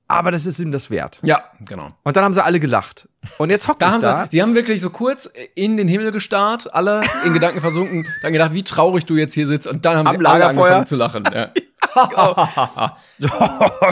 [0.09, 1.19] aber das ist ihm das wert.
[1.23, 1.92] Ja, genau.
[2.05, 3.09] Und dann haben sie alle gelacht.
[3.38, 4.23] Und jetzt hockt da haben da.
[4.23, 8.33] Sie, die haben wirklich so kurz in den Himmel gestarrt, alle in Gedanken versunken, dann
[8.33, 9.66] gedacht, wie traurig du jetzt hier sitzt.
[9.66, 11.25] Und dann haben Am sie alle angefangen zu lachen.
[11.35, 11.51] Ja.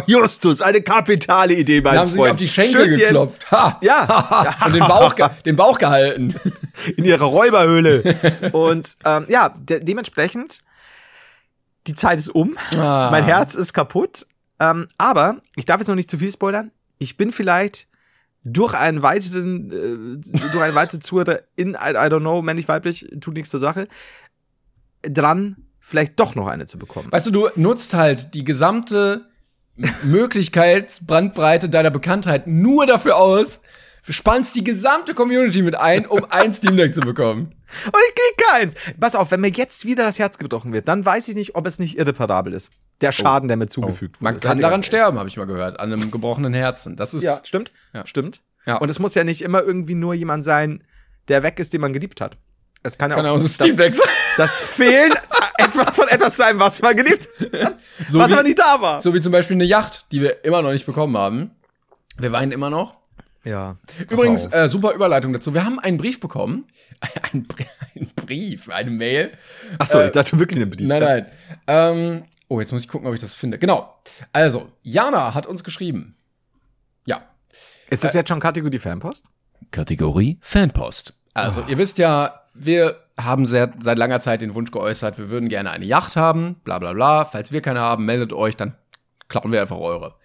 [0.06, 1.98] Justus, eine kapitale Idee, mein Freund.
[1.98, 3.04] haben sich auf die Schenkel Stößchen.
[3.04, 3.50] geklopft.
[3.50, 3.78] Ha.
[3.80, 4.54] Ja.
[4.66, 5.14] Und den Bauch,
[5.46, 6.34] den Bauch gehalten.
[6.96, 8.16] In ihrer Räuberhöhle.
[8.52, 10.60] Und ähm, ja, de dementsprechend,
[11.86, 12.56] die Zeit ist um.
[12.76, 13.08] Ah.
[13.10, 14.26] Mein Herz ist kaputt.
[14.60, 16.70] Ähm, aber ich darf jetzt noch nicht zu viel spoilern.
[16.98, 17.88] Ich bin vielleicht
[18.44, 23.08] durch einen weiteren, äh, durch eine weitere Zuhörer in, I, I don't know, männlich, weiblich,
[23.20, 23.88] tut nichts zur Sache,
[25.02, 27.10] dran, vielleicht doch noch eine zu bekommen.
[27.10, 29.26] Weißt du, du nutzt halt die gesamte
[30.04, 33.60] Möglichkeitsbrandbreite deiner Bekanntheit nur dafür aus,
[34.08, 37.54] spannst die gesamte Community mit ein, um ein Steam Deck zu bekommen.
[37.86, 38.74] Und ich krieg keins.
[39.00, 41.66] Pass auf, wenn mir jetzt wieder das Herz gebrochen wird, dann weiß ich nicht, ob
[41.66, 42.70] es nicht irreparabel ist.
[43.00, 43.12] Der oh.
[43.12, 43.48] Schaden, oh.
[43.48, 44.20] der mir zugefügt oh.
[44.20, 44.32] wurde.
[44.32, 46.96] Man kann daran sterben, habe ich mal gehört, an einem gebrochenen Herzen.
[46.96, 47.72] Das ist Ja, stimmt.
[47.92, 48.06] Ja.
[48.06, 48.40] Stimmt.
[48.66, 48.76] Ja.
[48.76, 50.82] Und es muss ja nicht immer irgendwie nur jemand sein,
[51.28, 52.36] der weg ist, den man geliebt hat.
[52.82, 53.94] Es kann ja kann auch, auch das, sein.
[54.36, 55.12] das Fehlen
[55.56, 57.28] etwas von etwas sein, was man geliebt
[57.62, 59.00] hat, so was wie, aber nicht da war.
[59.00, 61.50] So wie zum Beispiel eine Yacht, die wir immer noch nicht bekommen haben.
[62.18, 62.96] Wir weinen immer noch.
[63.44, 63.76] Ja.
[64.08, 65.52] Übrigens, äh, super Überleitung dazu.
[65.52, 66.66] Wir haben einen Brief bekommen.
[67.32, 67.46] Ein,
[67.94, 69.30] ein Brief, eine Mail.
[69.78, 70.86] Achso, äh, ich dachte wirklich einen Brief.
[70.86, 71.26] Nein, nein.
[71.66, 73.58] Ähm, oh, jetzt muss ich gucken, ob ich das finde.
[73.58, 73.94] Genau.
[74.32, 76.16] Also, Jana hat uns geschrieben.
[77.06, 77.22] Ja.
[77.90, 79.26] Ist das äh, jetzt schon Kategorie Fanpost?
[79.70, 81.14] Kategorie Fanpost.
[81.34, 81.68] Also, oh.
[81.68, 85.70] ihr wisst ja, wir haben sehr, seit langer Zeit den Wunsch geäußert, wir würden gerne
[85.70, 87.24] eine Yacht haben, bla bla bla.
[87.24, 88.74] Falls wir keine haben, meldet euch, dann
[89.28, 90.16] klauen wir einfach eure.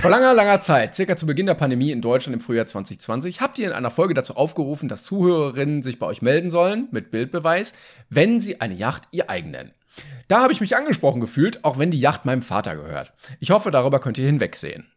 [0.00, 3.58] Vor langer, langer Zeit, circa zu Beginn der Pandemie in Deutschland im Frühjahr 2020, habt
[3.58, 7.72] ihr in einer Folge dazu aufgerufen, dass Zuhörerinnen sich bei euch melden sollen, mit Bildbeweis,
[8.08, 9.72] wenn sie eine Yacht ihr eigen nennen.
[10.28, 13.12] Da habe ich mich angesprochen gefühlt, auch wenn die Yacht meinem Vater gehört.
[13.40, 14.90] Ich hoffe, darüber könnt ihr hinwegsehen.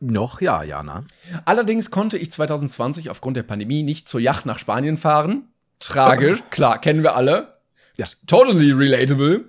[0.00, 1.04] Noch ja, Jana.
[1.44, 5.48] Allerdings konnte ich 2020 aufgrund der Pandemie nicht zur Yacht nach Spanien fahren.
[5.80, 7.58] Tragisch, klar, kennen wir alle.
[7.96, 8.06] ja.
[8.26, 9.46] totally relatable.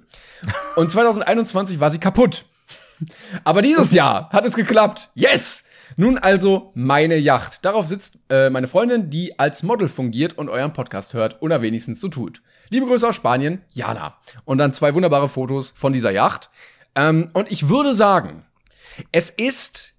[0.75, 2.45] Und 2021 war sie kaputt.
[3.43, 5.09] Aber dieses Jahr hat es geklappt.
[5.15, 5.63] Yes!
[5.95, 7.63] Nun also meine Yacht.
[7.63, 12.01] Darauf sitzt äh, meine Freundin, die als Model fungiert und euren Podcast hört oder wenigstens
[12.01, 12.41] so tut.
[12.69, 14.17] Liebe Grüße aus Spanien, Jana.
[14.45, 16.49] Und dann zwei wunderbare Fotos von dieser Yacht.
[16.95, 18.43] Ähm, und ich würde sagen,
[19.11, 19.93] es ist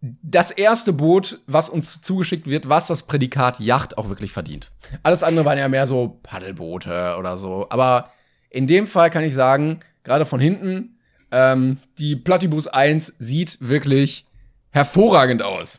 [0.00, 4.70] das erste Boot, was uns zugeschickt wird, was das Prädikat Yacht auch wirklich verdient.
[5.02, 7.66] Alles andere waren ja mehr so Paddelboote oder so.
[7.70, 8.10] Aber
[8.50, 10.98] in dem Fall kann ich sagen, gerade von hinten,
[11.30, 14.26] ähm, die Platybus 1 sieht wirklich
[14.72, 15.78] hervorragend aus.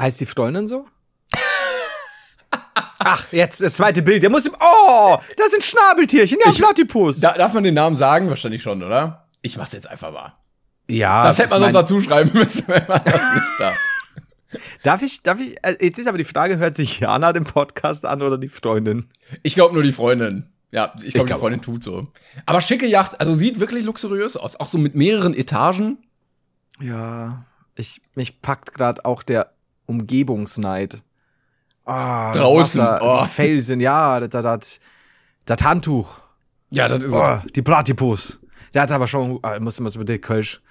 [0.00, 0.86] Heißt die Freundin so?
[3.00, 4.22] Ach, jetzt das zweite Bild.
[4.22, 4.48] Der muss.
[4.48, 6.38] Oh, das sind Schnabeltierchen.
[6.44, 7.20] Ja, Platypus.
[7.20, 8.28] Da, darf man den Namen sagen?
[8.28, 9.26] Wahrscheinlich schon, oder?
[9.42, 10.34] Ich mach's jetzt einfach mal.
[10.88, 11.24] Ja.
[11.24, 13.76] Das hätte man sonst dazu schreiben müssen, wenn man das nicht darf.
[14.82, 18.04] Darf ich, darf ich, äh, jetzt ist aber die Frage, hört sich Jana den Podcast
[18.04, 19.06] an oder die Freundin?
[19.42, 20.48] Ich glaube nur die Freundin.
[20.72, 21.64] Ja, ich glaube, glaub, die Freundin auch.
[21.64, 22.08] tut so.
[22.46, 24.56] Aber schicke Yacht, also sieht wirklich luxuriös aus.
[24.56, 25.98] Auch so mit mehreren Etagen.
[26.80, 27.44] Ja,
[27.80, 29.52] ich, mich packt gerade auch der
[29.86, 31.02] Umgebungsneid.
[31.84, 32.82] Oh, Draußen.
[32.82, 33.22] Wasser, oh.
[33.22, 34.80] Die Felsen, ja, das, das,
[35.44, 36.20] das Handtuch.
[36.70, 38.40] Ja, das ist oh, Die Platypus.
[38.72, 40.62] Der hat aber schon, oh, muss immer so mit Kölsch.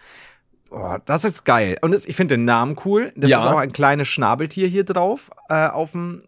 [0.71, 1.77] Oh, das ist geil.
[1.81, 3.11] Und das, ich finde den Namen cool.
[3.15, 3.39] Das ja.
[3.39, 6.21] ist auch ein kleines Schnabeltier hier drauf, äh, auf dem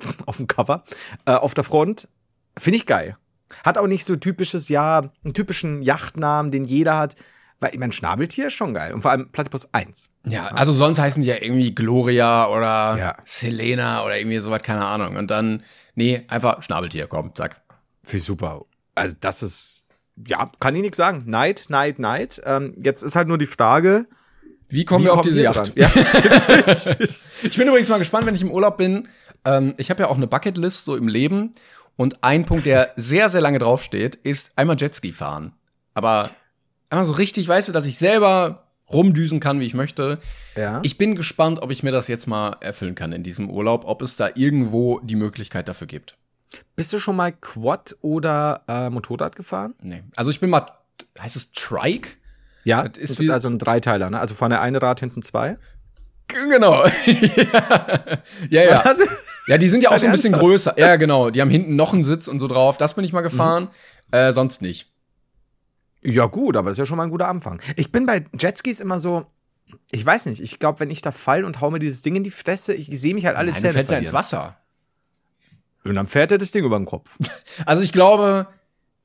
[0.26, 0.84] auf dem Cover,
[1.24, 2.08] äh, auf der Front.
[2.56, 3.16] Finde ich geil.
[3.64, 7.16] Hat auch nicht so typisches, ja, einen typischen Yachtnamen, den jeder hat.
[7.60, 8.92] Weil, ich mein, Schnabeltier ist schon geil.
[8.92, 10.10] Und vor allem Platypus 1.
[10.26, 13.16] Ja, also sonst heißen die ja irgendwie Gloria oder ja.
[13.24, 15.16] Selena oder irgendwie sowas, keine Ahnung.
[15.16, 17.60] Und dann, nee, einfach Schnabeltier, komm, zack.
[18.08, 18.64] Ich super.
[18.94, 19.86] Also, das ist,
[20.26, 21.24] ja, kann ich nichts sagen.
[21.26, 22.40] Neid, Neid, Neid.
[22.44, 24.06] Ähm, jetzt ist halt nur die Frage,
[24.68, 25.72] wie kommen wie wir auf diese Yacht?
[25.76, 25.88] Ja.
[27.42, 29.08] ich bin übrigens mal gespannt, wenn ich im Urlaub bin.
[29.44, 31.52] Ähm, ich habe ja auch eine Bucketlist so im Leben.
[31.96, 35.54] Und ein Punkt, der sehr, sehr lange draufsteht, ist einmal Jetski fahren.
[35.94, 36.30] Aber
[36.90, 40.18] einmal so richtig, weißt du, dass ich selber rumdüsen kann, wie ich möchte.
[40.56, 40.80] Ja.
[40.82, 44.02] Ich bin gespannt, ob ich mir das jetzt mal erfüllen kann in diesem Urlaub, ob
[44.02, 46.16] es da irgendwo die Möglichkeit dafür gibt.
[46.76, 49.74] Bist du schon mal Quad oder äh, Motorrad gefahren?
[49.82, 50.02] Nee.
[50.16, 50.66] Also ich bin mal,
[51.18, 52.10] heißt es Trike?
[52.64, 54.18] Ja, das ist wie, also ein Dreiteiler, ne?
[54.18, 55.58] Also vorne eine Rad, hinten zwei.
[56.28, 56.84] Genau.
[58.50, 58.94] ja, ja.
[59.46, 60.74] Ja, die sind ja auch so ein bisschen größer.
[60.78, 61.30] Ja, genau.
[61.30, 62.76] Die haben hinten noch einen Sitz und so drauf.
[62.76, 63.64] Das bin ich mal gefahren.
[63.64, 64.18] Mhm.
[64.18, 64.88] Äh, sonst nicht.
[66.08, 67.60] Ja, gut, aber das ist ja schon mal ein guter Anfang.
[67.76, 69.24] Ich bin bei Jetskis immer so,
[69.90, 72.24] ich weiß nicht, ich glaube, wenn ich da fall und hau mir dieses Ding in
[72.24, 73.72] die Fresse, ich sehe mich halt alle Nein, Zähne.
[73.74, 74.56] Dann fällt er ins Wasser.
[75.84, 77.18] Und dann fährt er das Ding über den Kopf.
[77.66, 78.46] Also ich glaube,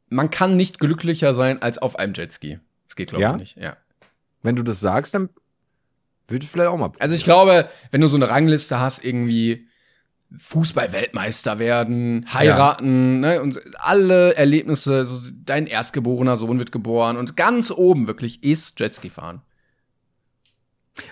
[0.09, 2.59] man kann nicht glücklicher sein als auf einem Jetski.
[2.85, 3.31] Das geht, glaube ja?
[3.33, 3.57] ich, nicht.
[3.57, 3.77] Ja.
[4.43, 5.29] Wenn du das sagst, dann
[6.27, 6.91] würde ich vielleicht auch mal.
[6.99, 9.67] Also ich glaube, wenn du so eine Rangliste hast, irgendwie
[10.37, 13.33] Fußball-Weltmeister werden, heiraten, ja.
[13.33, 18.79] ne, und alle Erlebnisse, so dein erstgeborener Sohn wird geboren und ganz oben wirklich ist
[18.79, 19.41] Jetski fahren.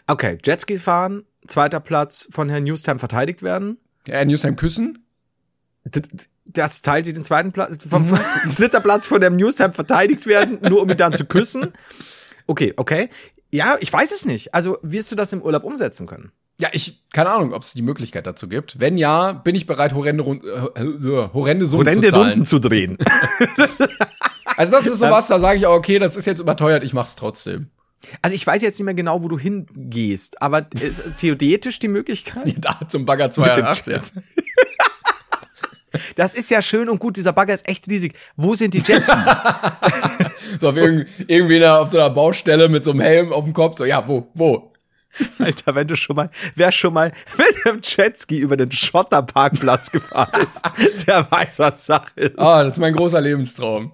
[0.08, 3.78] Okay, Jetski fahren, zweiter Platz von Herrn Newstime verteidigt werden.
[4.08, 5.06] Ja, Herr Newstime küssen.
[6.46, 8.18] Das teilt sich den zweiten Platz, vom mhm.
[8.56, 11.74] dritter Platz von Herrn Newstime verteidigt werden, nur um ihn dann zu küssen.
[12.48, 13.10] Okay, okay.
[13.52, 14.54] Ja, ich weiß es nicht.
[14.54, 16.32] Also, wirst du das im Urlaub umsetzen können?
[16.62, 18.80] Ja, ich, keine Ahnung, ob es die Möglichkeit dazu gibt.
[18.80, 22.30] Wenn ja, bin ich bereit, horrende, äh, äh, horrende Summen horrende zu zahlen.
[22.30, 22.98] Runden zu drehen.
[24.58, 27.16] also das ist sowas, da sage ich auch, okay, das ist jetzt überteuert, ich mach's
[27.16, 27.72] trotzdem.
[28.22, 32.46] Also ich weiß jetzt nicht mehr genau, wo du hingehst, aber ist theoretisch die Möglichkeit.
[32.46, 34.00] Ja, da zum Bagger 208, ja.
[36.16, 38.14] Das ist ja schön und gut, dieser Bagger ist echt riesig.
[38.38, 39.14] Wo sind die Jetskis?
[40.60, 43.78] so auf irgend, irgendwie auf so einer Baustelle mit so einem Helm auf dem Kopf,
[43.78, 44.71] so, ja, wo, wo?
[45.40, 50.42] Alter, wenn du schon mal, wer schon mal mit einem Jetski über den Schotterparkplatz gefahren
[50.42, 50.64] ist,
[51.08, 52.40] der weiß, was Sache ist.
[52.40, 53.94] Ah, oh, das ist mein großer Lebenstraum.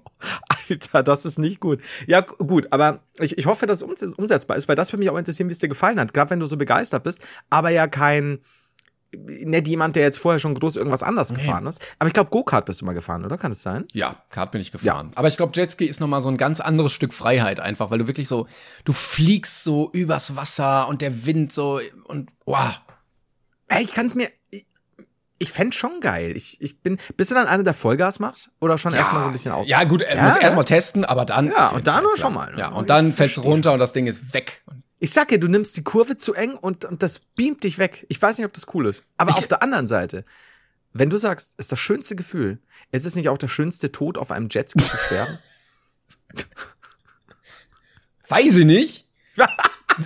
[0.70, 1.82] Alter, das ist nicht gut.
[2.08, 5.18] Ja, gut, aber ich, ich hoffe, dass es umsetzbar ist, weil das würde mich auch
[5.18, 6.14] interessieren, wie es dir gefallen hat.
[6.14, 8.40] Gerade wenn du so begeistert bist, aber ja kein,
[9.14, 11.38] nicht jemand, der jetzt vorher schon groß irgendwas anders nee.
[11.38, 11.82] gefahren ist.
[12.00, 13.38] Aber ich glaube, Go-Kart bist du mal gefahren, oder?
[13.38, 13.86] Kann es sein?
[13.94, 15.08] Ja, Kart bin ich gefahren.
[15.12, 15.18] Ja.
[15.18, 18.00] Aber ich glaube, Jetski ist noch mal so ein ganz anderes Stück Freiheit einfach, weil
[18.00, 18.48] du wirklich so,
[18.84, 22.82] du fliegst so übers Wasser und der Wind so und wow.
[23.70, 24.66] Ey, ich kann es mir, ich,
[25.40, 26.36] ich fände schon geil.
[26.36, 28.50] Ich, ich bin, bist du dann einer, der Vollgas macht?
[28.60, 29.68] Oder schon ja, erstmal so ein bisschen auf?
[29.68, 31.48] Ja, gut, ja, muss erstmal testen, aber dann.
[31.48, 32.54] Ja, und dann nur schon mal.
[32.58, 34.64] Ja, und dann fällst du runter und das Ding ist weg.
[35.00, 38.06] Ich sag ja, du nimmst die Kurve zu eng und, und das beamt dich weg.
[38.10, 39.06] Ich weiß nicht, ob das cool ist.
[39.18, 40.26] Aber ich auf der anderen Seite,
[40.94, 42.60] wenn du sagst, ist das schönste Gefühl,
[42.92, 45.38] ist es nicht auch der schönste Tod, auf einem Jetski zu sterben?
[48.30, 49.08] Weiß ich nicht.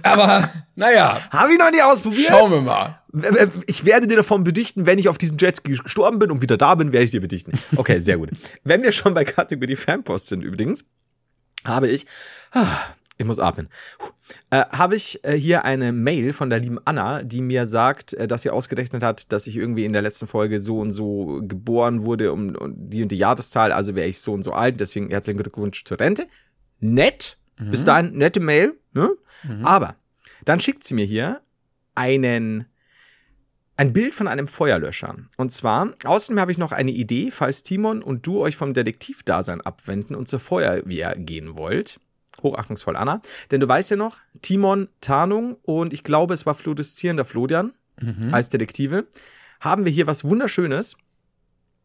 [0.03, 1.19] Aber Naja.
[1.31, 2.27] Habe ich noch nie ausprobiert.
[2.27, 3.01] Schauen wir mal.
[3.67, 6.75] Ich werde dir davon bedichten, wenn ich auf diesem Jetski gestorben bin und wieder da
[6.75, 7.51] bin, werde ich dir bedichten.
[7.75, 8.29] Okay, sehr gut.
[8.63, 10.85] wenn wir schon bei Kategorie Fanpost sind übrigens,
[11.65, 12.05] habe ich,
[12.51, 12.77] ah,
[13.17, 13.69] ich muss atmen,
[14.49, 18.27] äh, habe ich äh, hier eine Mail von der lieben Anna, die mir sagt, äh,
[18.27, 22.03] dass sie ausgerechnet hat, dass ich irgendwie in der letzten Folge so und so geboren
[22.03, 25.09] wurde um, um die und die Jahreszahl, also wäre ich so und so alt, deswegen
[25.09, 26.27] herzlichen Glückwunsch zur Rente.
[26.79, 27.69] Nett, mhm.
[27.69, 29.11] bis dahin nette Mail, ne?
[29.43, 29.65] Mhm.
[29.65, 29.95] Aber
[30.45, 31.41] dann schickt sie mir hier
[31.95, 32.65] einen
[33.77, 35.15] ein Bild von einem Feuerlöscher.
[35.37, 39.61] Und zwar, außerdem habe ich noch eine Idee, falls Timon und du euch vom Detektivdasein
[39.61, 41.99] abwenden und zur Feuerwehr gehen wollt.
[42.43, 43.21] Hochachtungsvoll, Anna.
[43.51, 48.33] Denn du weißt ja noch, Timon Tarnung und ich glaube, es war fluoreszierender Florian mhm.
[48.33, 49.07] als Detektive.
[49.59, 50.97] Haben wir hier was Wunderschönes.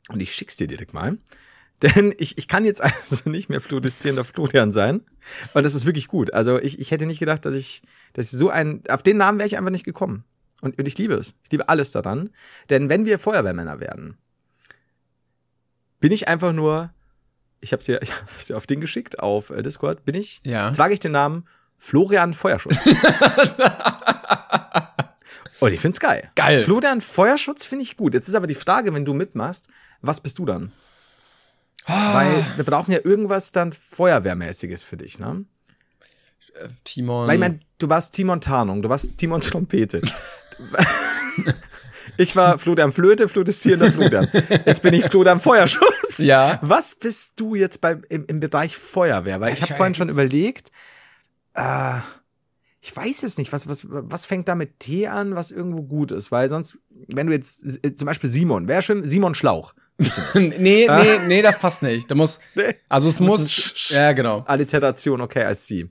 [0.09, 1.19] Und ich schick's dir direkt mal.
[1.83, 5.03] Denn ich, ich kann jetzt also nicht mehr fluoreszierender Florian sein.
[5.53, 6.33] Weil das ist wirklich gut.
[6.33, 7.83] Also ich, ich hätte nicht gedacht, dass ich,
[8.15, 10.25] dass ich so ein, auf den Namen wäre ich einfach nicht gekommen.
[10.63, 11.35] Und, und ich liebe es.
[11.45, 12.31] Ich liebe alles daran.
[12.71, 14.17] Denn wenn wir Feuerwehrmänner werden,
[16.01, 16.93] bin ich einfach nur
[17.61, 20.71] ich habe ich hab's ja auf Ding geschickt, auf äh, Discord, bin ich, ja.
[20.71, 21.47] trage ich den Namen
[21.79, 22.87] Florian Feuerschutz.
[25.61, 26.31] Und ich find's geil.
[26.35, 26.65] Geil.
[26.65, 28.13] Florian Feuerschutz finde ich gut.
[28.15, 29.69] Jetzt ist aber die Frage, wenn du mitmachst,
[30.03, 30.71] was bist du dann?
[31.87, 32.15] Ah.
[32.15, 35.45] Weil wir brauchen ja irgendwas dann Feuerwehrmäßiges für dich, ne?
[36.55, 37.27] Äh, Timon.
[37.29, 40.03] Weil ich meine, du warst Timon Tarnung, du warst Timon Trompete.
[42.19, 44.27] Ich war Flodam Flöte, flutestierender Flodam.
[44.65, 45.85] Jetzt bin ich Flodam Feuerschutz.
[46.19, 46.59] Ja.
[46.63, 49.41] Was bist du jetzt bei, im, im Bereich Feuerwehr?
[49.41, 50.71] Weil ich, ich habe vorhin schon überlegt,
[51.55, 52.01] äh,
[52.81, 56.13] ich weiß es nicht, was, was, was fängt da mit T an, was irgendwo gut
[56.13, 56.31] ist?
[56.31, 59.75] Weil sonst, wenn du jetzt, äh, zum Beispiel Simon, wäre schön Simon Schlauch.
[60.35, 60.87] nee, nee,
[61.27, 62.11] nee, das passt nicht.
[62.11, 62.39] Da muss,
[62.89, 64.45] also es muss, ja, genau.
[64.47, 65.89] Alliteration, okay, I see.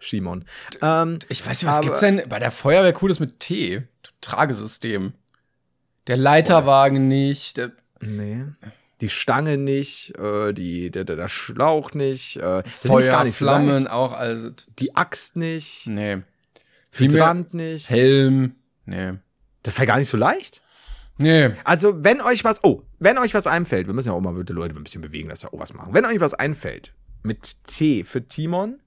[0.00, 0.44] Simon.
[0.80, 3.82] Ähm, ich weiß nicht, was aber, gibt's denn bei der Feuerwehr Cooles mit T?
[4.20, 5.12] Tragesystem.
[6.06, 7.56] Der Leiterwagen nicht.
[7.56, 8.44] Der nee.
[9.02, 13.82] Die Stange nicht, äh, die, der, der, der Schlauch nicht, äh, Feuer, gar nicht Flammen
[13.82, 14.50] so auch, also.
[14.78, 15.88] Die Axt nicht.
[15.88, 16.22] Nee.
[16.92, 17.90] Hydrant nicht.
[17.90, 18.54] Helm.
[18.86, 19.14] Nee.
[19.64, 20.62] Das wäre gar nicht so leicht.
[21.18, 21.50] Nee.
[21.64, 24.52] Also, wenn euch was, oh, wenn euch was einfällt, wir müssen ja auch mal bitte
[24.52, 25.94] Leute ein bisschen bewegen, dass wir auch was machen.
[25.94, 28.80] Wenn euch was einfällt, mit T für Timon,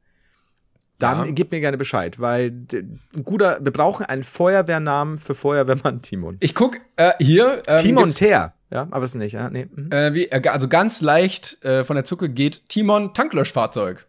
[0.99, 1.31] dann ja.
[1.31, 6.37] gebt mir gerne Bescheid, weil ein guter, wir brauchen einen Feuerwehrnamen für Feuerwehrmann Timon.
[6.39, 7.61] Ich guck äh, hier.
[7.67, 8.53] Ähm, Timon Ter.
[8.71, 9.49] Ja, aber ist nicht, ja.
[9.49, 9.67] Nee.
[9.73, 9.91] Mhm.
[9.91, 14.05] Äh, wie, äh, also ganz leicht äh, von der Zucke geht Timon Tanklöschfahrzeug.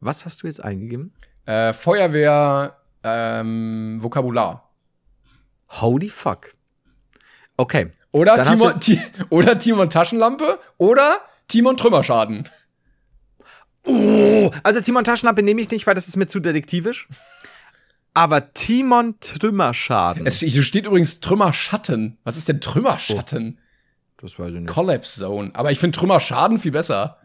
[0.00, 1.12] Was hast du jetzt eingegeben?
[1.44, 4.70] Äh, Feuerwehr ähm, Vokabular.
[5.68, 6.54] Holy fuck.
[7.56, 7.92] Okay.
[8.12, 8.72] Oder Timon,
[9.30, 12.48] oder Timon Taschenlampe oder Timon Trümmerschaden.
[13.86, 17.08] Oh, also Timon Taschenlampe nehme ich nicht, weil das ist mir zu detektivisch.
[18.14, 20.26] Aber Timon Trümmerschaden.
[20.26, 22.18] Es steht übrigens Trümmerschatten.
[22.24, 23.58] Was ist denn Trümmerschatten?
[23.58, 23.62] Oh,
[24.22, 24.68] das weiß ich nicht.
[24.68, 25.50] Collapse Zone.
[25.54, 27.18] Aber ich finde Trümmerschaden viel besser.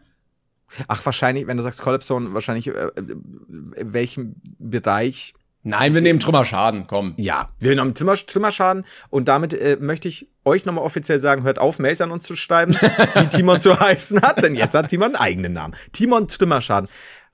[0.88, 6.00] Ach, wahrscheinlich, wenn du sagst Collapse Zone, wahrscheinlich äh, äh in welchem Bereich Nein, wir
[6.00, 7.14] nehmen Trümmerschaden, komm.
[7.16, 11.60] Ja, wir nehmen Trümmer, Trümmerschaden und damit äh, möchte ich euch nochmal offiziell sagen, hört
[11.60, 12.74] auf, Mails an uns zu schreiben,
[13.14, 15.74] wie Timon zu heißen hat, denn jetzt hat Timon einen eigenen Namen.
[15.92, 16.88] Timon Trümmerschaden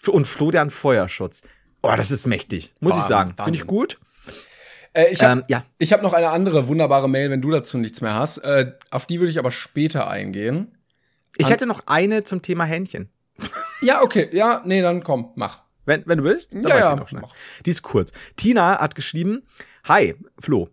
[0.09, 1.43] und Florian Feuerschutz.
[1.83, 3.35] Oh, das ist mächtig, muss Boah, ich sagen.
[3.43, 3.99] Finde ich gut.
[4.93, 5.63] Äh, ich habe ähm, ja.
[5.91, 8.39] hab noch eine andere wunderbare Mail, wenn du dazu nichts mehr hast.
[8.39, 10.77] Äh, auf die würde ich aber später eingehen.
[11.37, 13.09] Ich an hätte noch eine zum Thema Hähnchen.
[13.81, 14.29] ja, okay.
[14.33, 15.61] Ja, nee, dann komm, mach.
[15.89, 16.95] Wenn, wenn du willst, dann ja, ja.
[16.95, 17.23] Die, noch schnell.
[17.65, 18.13] die ist kurz.
[18.37, 19.43] Tina hat geschrieben,
[19.85, 20.69] Hi, Flo.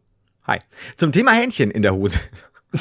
[0.45, 0.59] Hi.
[0.97, 2.19] Zum Thema Hähnchen in der Hose.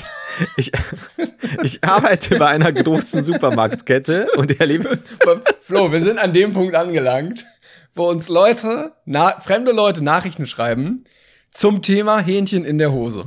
[0.56, 0.72] Ich,
[1.62, 4.98] ich arbeite bei einer großen Supermarktkette und erlebe.
[5.62, 7.46] Flo, wir sind an dem Punkt angelangt,
[7.94, 11.04] wo uns Leute, na, fremde Leute Nachrichten schreiben
[11.52, 13.26] zum Thema Hähnchen in der Hose.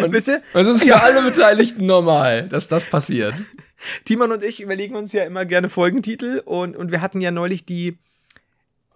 [0.00, 0.42] Und, Wisst ihr?
[0.52, 1.02] Und es ist für ja.
[1.02, 3.34] alle Beteiligten normal, dass das passiert.
[4.04, 7.64] Timon und ich überlegen uns ja immer gerne Folgentitel und, und wir hatten ja neulich
[7.64, 7.98] die,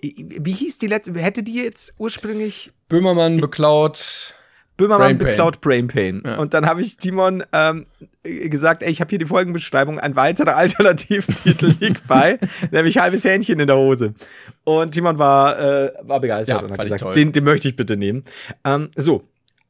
[0.01, 4.35] wie hieß die letzte, hätte die jetzt ursprünglich Böhmermann beklaut
[4.79, 6.23] Böhmermann Brain beklaut Brain Pain.
[6.25, 6.37] Ja.
[6.39, 7.87] Und dann habe ich Timon ähm,
[8.23, 12.39] gesagt, ey, ich habe hier die Folgenbeschreibung, ein weiterer Alternativentitel liegt bei,
[12.71, 14.15] nämlich halbes Hähnchen in der Hose.
[14.65, 17.97] Und Timon war, äh, war begeistert ja, und hat gesagt, den, den möchte ich bitte
[17.97, 18.23] nehmen.
[18.65, 19.25] Ähm, so,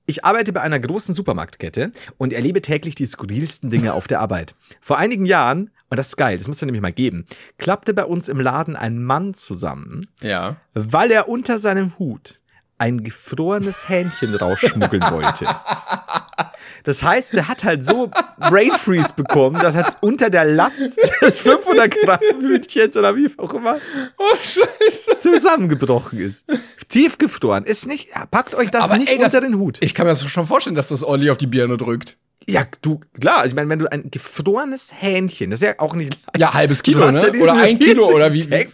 [0.09, 4.55] ich arbeite bei einer großen Supermarktkette und erlebe täglich die skurrilsten Dinge auf der Arbeit.
[4.81, 7.27] Vor einigen Jahren, und das ist geil, das muss es nämlich mal geben,
[7.59, 10.57] klappte bei uns im Laden ein Mann zusammen, ja.
[10.73, 12.41] weil er unter seinem Hut
[12.79, 15.47] ein gefrorenes Hähnchen rausschmuggeln wollte.
[16.85, 21.41] Das heißt, der hat halt so Brain Freeze bekommen, dass er unter der Last des
[21.41, 23.77] 500 Gramm Hütchens oder wie auch immer
[24.19, 25.17] oh, Scheiße.
[25.17, 26.53] zusammengebrochen ist.
[26.89, 27.65] Tiefgefroren.
[27.65, 29.79] Ist nicht, packt euch das Aber nicht ey, unter das, den Hut.
[29.81, 32.17] Ich kann mir das schon vorstellen, dass das ordentlich auf die Birne drückt.
[32.49, 36.19] Ja, du, klar, ich meine, wenn du ein gefrorenes Hähnchen, das ist ja auch nicht.
[36.37, 37.31] Ja, halbes Kilo, ne?
[37.35, 38.41] Ja oder ein Kilo, oder wie?
[38.41, 38.69] Ihr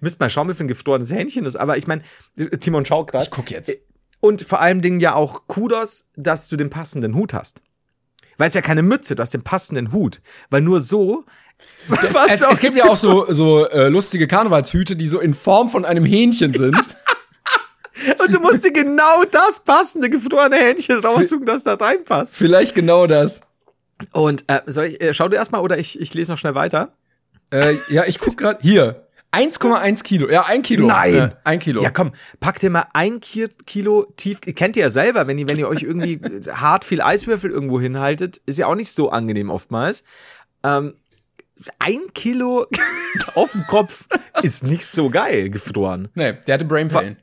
[0.00, 2.02] müsst mal schauen, wie viel ein gefrorenes Hähnchen ist, aber ich meine,
[2.60, 3.24] Timon schau gerade.
[3.24, 3.72] Ich guck jetzt.
[4.20, 7.60] Und vor allem Dingen ja auch Kudos, dass du den passenden Hut hast.
[8.36, 10.20] Weil es ja keine Mütze, du hast den passenden Hut.
[10.50, 11.24] Weil nur so.
[12.28, 15.84] es, es gibt ja auch so, so äh, lustige Karnevalshüte, die so in Form von
[15.84, 16.76] einem Hähnchen sind.
[18.22, 22.36] Und du musst dir genau das passende gefrorene Hähnchen raussuchen, das da reinpasst.
[22.36, 23.40] Vielleicht genau das.
[24.12, 26.92] Und äh, soll ich, äh, schau du erstmal oder ich, ich lese noch schnell weiter?
[27.50, 28.60] Äh, ja, ich guck gerade.
[28.62, 29.07] Hier.
[29.32, 30.30] 1,1 Kilo.
[30.30, 30.86] Ja, ein Kilo.
[30.86, 31.14] Nein.
[31.14, 31.82] Äh, ein Kilo.
[31.82, 34.40] Ja, komm, packt ihr mal ein Kilo tief.
[34.40, 38.38] Kennt ihr ja selber, wenn ihr, wenn ihr euch irgendwie hart viel Eiswürfel irgendwo hinhaltet,
[38.46, 40.04] ist ja auch nicht so angenehm oftmals.
[40.64, 40.94] Ähm,
[41.78, 42.66] ein Kilo
[43.34, 44.06] auf dem Kopf
[44.42, 46.08] ist nicht so geil gefroren.
[46.14, 47.16] Nee, der hatte Brain Pain.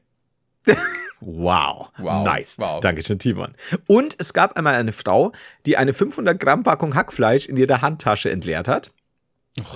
[1.21, 1.89] Wow.
[1.97, 2.23] wow.
[2.23, 2.59] Nice.
[2.59, 2.81] Wow.
[2.81, 3.55] Dankeschön, Timon.
[3.87, 5.31] Und es gab einmal eine Frau,
[5.65, 8.91] die eine 500 Gramm Packung Hackfleisch in ihrer Handtasche entleert hat.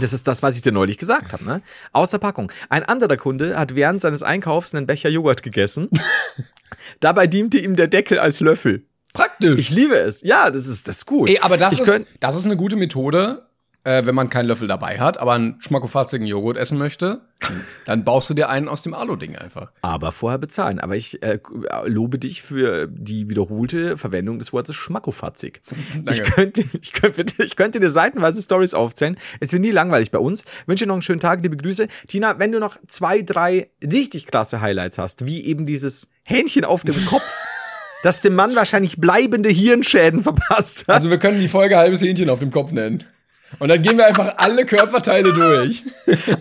[0.02, 1.62] Das ist das, was ich dir neulich gesagt habe, ne?
[1.94, 2.52] Außer Packung.
[2.68, 5.90] Ein anderer Kunde hat während seines Einkaufs einen Becher Joghurt gegessen.
[7.00, 8.86] Dabei diente ihm der Deckel als Löffel.
[9.14, 9.60] Praktisch.
[9.60, 10.22] Ich liebe es.
[10.22, 11.30] Ja, das ist, das ist gut.
[11.30, 13.49] Ey, aber das, ist, das ist eine gute Methode,
[13.84, 17.22] äh, wenn man keinen Löffel dabei hat, aber einen schmackofatzigen Joghurt essen möchte,
[17.86, 19.72] dann baust du dir einen aus dem Alu-Ding einfach.
[19.82, 20.80] Aber vorher bezahlen.
[20.80, 21.40] Aber ich äh,
[21.86, 25.62] lobe dich für die wiederholte Verwendung des Wortes schmackofatzig.
[26.10, 29.18] Ich könnte, ich, könnte, ich könnte dir seitenweise Stories aufzählen.
[29.40, 30.46] Es wird nie langweilig bei uns.
[30.66, 31.88] Wünsche dir noch einen schönen Tag, liebe Grüße.
[32.08, 36.84] Tina, wenn du noch zwei, drei richtig klasse Highlights hast, wie eben dieses Hähnchen auf
[36.84, 37.24] dem Kopf,
[38.04, 40.96] das dem Mann wahrscheinlich bleibende Hirnschäden verpasst hat.
[40.96, 43.06] Also wir können die Folge halbes Hähnchen auf dem Kopf nennen.
[43.58, 45.84] Und dann gehen wir einfach alle Körperteile durch.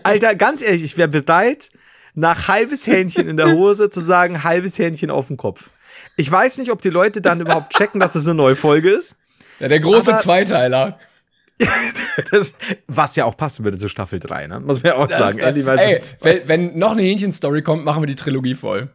[0.03, 1.71] Alter, ganz ehrlich, ich wäre bereit,
[2.14, 5.71] nach halbes Hähnchen in der Hose zu sagen, halbes Hähnchen auf dem Kopf.
[6.16, 8.90] Ich weiß nicht, ob die Leute dann überhaupt checken, dass es das eine neue Folge
[8.90, 9.16] ist.
[9.61, 10.99] Ja, der große Zweiteiler.
[12.31, 12.55] das,
[12.87, 14.61] was ja auch passen würde zu Staffel 3, ne?
[14.61, 15.38] Muss man ja auch das sagen.
[15.40, 18.90] Ey, wenn, wenn noch eine Hähnchen-Story kommt, machen wir die Trilogie voll.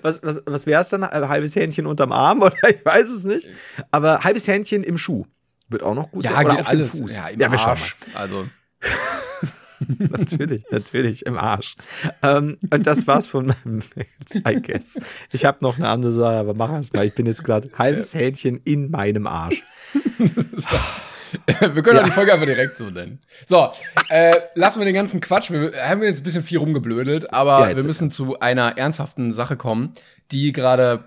[0.00, 1.04] Was, was, was wäre es dann?
[1.04, 3.48] Ein halbes Hähnchen unterm Arm oder ich weiß es nicht.
[3.90, 5.26] Aber halbes Hähnchen im Schuh.
[5.72, 6.46] Wird auch noch gut ja, sein.
[6.46, 7.16] Oder auf alles, dem Fuß.
[7.16, 7.96] Ja, im ja, Arsch.
[8.14, 8.46] Also.
[9.98, 11.76] natürlich, natürlich, im Arsch.
[12.22, 13.82] Ähm, und das war's von meinem
[14.46, 15.00] I guess.
[15.30, 17.06] Ich habe noch eine andere Sache, aber mach erst mal.
[17.06, 19.62] Ich bin jetzt gerade halbes Hähnchen in meinem Arsch.
[21.60, 22.02] wir können ja.
[22.02, 23.20] auch die Folge einfach direkt so nennen.
[23.46, 23.70] So,
[24.08, 25.50] äh, lassen wir den ganzen Quatsch.
[25.50, 29.56] Wir haben jetzt ein bisschen viel rumgeblödelt, aber ja, wir müssen zu einer ernsthaften Sache
[29.56, 29.94] kommen,
[30.30, 31.04] die gerade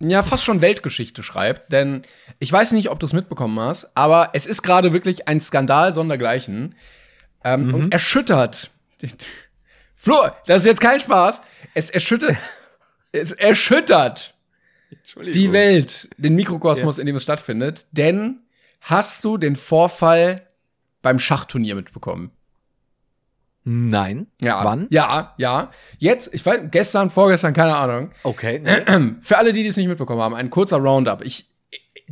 [0.00, 1.72] ja fast schon Weltgeschichte schreibt.
[1.72, 2.02] Denn
[2.38, 5.92] ich weiß nicht, ob du es mitbekommen hast, aber es ist gerade wirklich ein Skandal
[5.92, 6.74] sondergleichen
[7.44, 7.74] ähm, mhm.
[7.74, 8.70] und erschüttert.
[9.96, 11.42] Flo, das ist jetzt kein Spaß.
[11.74, 12.36] Es erschüttert.
[13.12, 14.34] es erschüttert
[15.32, 17.02] die Welt, den Mikrokosmos, ja.
[17.02, 17.86] in dem es stattfindet.
[17.92, 18.40] Denn
[18.80, 20.36] hast du den Vorfall
[21.02, 22.32] beim Schachturnier mitbekommen?
[23.64, 24.26] Nein.
[24.42, 24.64] Ja.
[24.64, 24.86] Wann?
[24.90, 25.70] Ja, ja.
[25.98, 28.10] Jetzt, ich weiß, gestern, vorgestern, keine Ahnung.
[28.22, 28.62] Okay.
[29.20, 31.22] Für alle, die es nicht mitbekommen haben, ein kurzer Roundup.
[31.24, 31.46] Ich,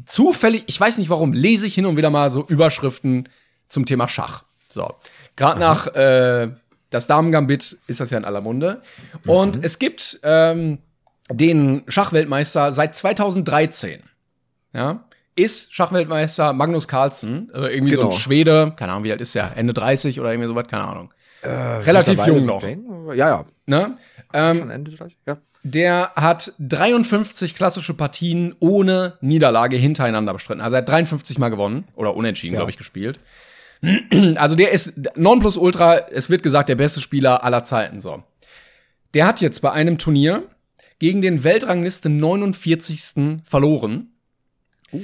[0.04, 3.28] zufällig, ich weiß nicht warum, lese ich hin und wieder mal so Überschriften
[3.68, 4.44] zum Thema Schach.
[4.68, 4.94] So.
[5.36, 6.50] Gerade nach äh,
[6.90, 8.82] das Damen-Gambit ist das ja in aller Munde.
[9.26, 9.64] Und mhm.
[9.64, 10.78] es gibt ähm,
[11.30, 14.02] den Schachweltmeister seit 2013.
[14.72, 15.04] Ja.
[15.36, 18.02] Ist Schachweltmeister Magnus Carlsen, äh, irgendwie genau.
[18.02, 18.10] so ein genau.
[18.10, 21.12] Schwede, keine Ahnung, wie alt ist der, Ende 30 oder irgendwie sowas, keine Ahnung.
[21.42, 22.62] Äh, Relativ jung noch.
[22.62, 23.44] Ja, ja.
[23.66, 23.98] Ne?
[24.32, 25.38] Ähm, Schon Ende 30, ja.
[25.64, 30.60] Der hat 53 klassische Partien ohne Niederlage hintereinander bestritten.
[30.60, 32.60] Also er hat 53 Mal gewonnen oder unentschieden, ja.
[32.60, 33.20] glaube ich, gespielt.
[34.36, 38.00] Also der ist Nonplusultra, es wird gesagt, der beste Spieler aller Zeiten.
[38.00, 38.24] So.
[39.14, 40.42] Der hat jetzt bei einem Turnier
[40.98, 43.40] gegen den Weltrangliste 49.
[43.44, 44.08] verloren.
[44.92, 45.02] Uh.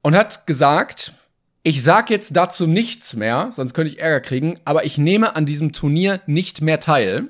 [0.00, 1.12] Und hat gesagt,
[1.62, 5.46] ich sag jetzt dazu nichts mehr, sonst könnte ich Ärger kriegen, aber ich nehme an
[5.46, 7.28] diesem Turnier nicht mehr teil.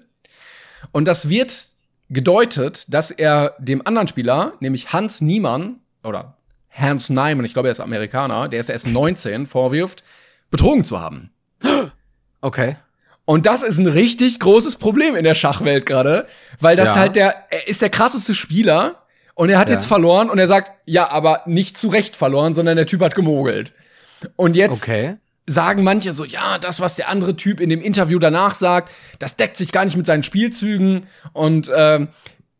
[0.92, 1.68] Und das wird
[2.10, 6.36] gedeutet, dass er dem anderen Spieler, nämlich Hans Niemann, oder
[6.70, 10.04] Hans Niemann, ich glaube, er ist Amerikaner, der ist erst 19, vorwirft,
[10.50, 11.30] betrogen zu haben.
[12.40, 12.76] Okay.
[13.24, 16.28] Und das ist ein richtig großes Problem in der Schachwelt gerade,
[16.60, 16.94] weil das ja.
[16.94, 19.02] halt der, er ist der krasseste Spieler
[19.34, 19.74] und er hat ja.
[19.74, 23.16] jetzt verloren und er sagt, ja, aber nicht zu Recht verloren, sondern der Typ hat
[23.16, 23.72] gemogelt.
[24.36, 25.16] Und jetzt okay.
[25.46, 29.36] sagen manche so, ja, das, was der andere Typ in dem Interview danach sagt, das
[29.36, 31.06] deckt sich gar nicht mit seinen Spielzügen.
[31.32, 32.08] Und ähm,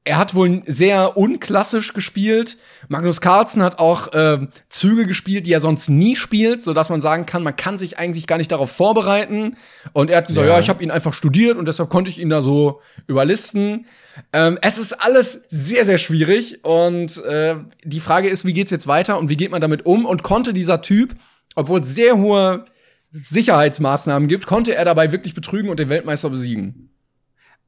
[0.09, 2.57] er hat wohl sehr unklassisch gespielt.
[2.89, 7.03] Magnus Carlsen hat auch äh, Züge gespielt, die er sonst nie spielt, so dass man
[7.03, 9.57] sagen kann, man kann sich eigentlich gar nicht darauf vorbereiten.
[9.93, 12.19] Und er hat gesagt, ja, ja ich habe ihn einfach studiert und deshalb konnte ich
[12.19, 13.87] ihn da so überlisten.
[14.33, 18.87] Ähm, es ist alles sehr, sehr schwierig und äh, die Frage ist, wie geht's jetzt
[18.87, 20.07] weiter und wie geht man damit um?
[20.07, 21.15] Und konnte dieser Typ,
[21.59, 22.67] obwohl es sehr hohe
[23.11, 26.91] Sicherheitsmaßnahmen gibt, konnte er dabei wirklich betrügen und den Weltmeister besiegen?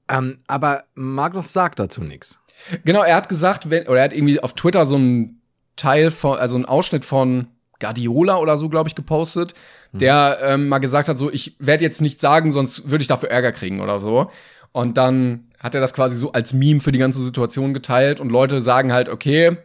[0.09, 2.39] Ähm, aber Magnus sagt dazu nichts.
[2.85, 5.43] Genau, er hat gesagt, wenn, oder er hat irgendwie auf Twitter so einen
[5.75, 7.49] Teil von, also einen Ausschnitt von
[7.81, 9.55] Guardiola oder so, glaube ich, gepostet,
[9.91, 9.99] hm.
[9.99, 13.31] der ähm, mal gesagt hat, so, ich werde jetzt nichts sagen, sonst würde ich dafür
[13.31, 14.31] Ärger kriegen oder so.
[14.71, 18.29] Und dann hat er das quasi so als Meme für die ganze Situation geteilt und
[18.29, 19.57] Leute sagen halt, okay,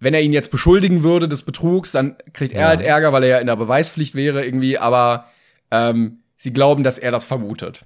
[0.00, 2.68] wenn er ihn jetzt beschuldigen würde des Betrugs, dann kriegt er ja.
[2.68, 5.26] halt Ärger, weil er ja in der Beweispflicht wäre irgendwie, aber
[5.70, 7.84] ähm, sie glauben, dass er das vermutet.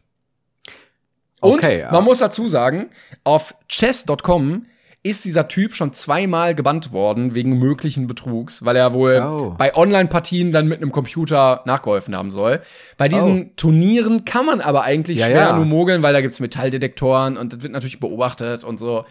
[1.41, 2.91] Und okay, man muss dazu sagen,
[3.25, 4.67] auf chess.com
[5.05, 9.55] ist dieser Typ schon zweimal gebannt worden wegen möglichen Betrugs, weil er wohl oh.
[9.59, 12.63] bei Online-Partien dann mit einem Computer nachgeholfen haben soll.
[12.99, 13.51] Bei diesen oh.
[13.57, 15.57] Turnieren kann man aber eigentlich ja, schwer ja.
[15.57, 19.05] nur mogeln, weil da gibt's Metalldetektoren und das wird natürlich beobachtet und so.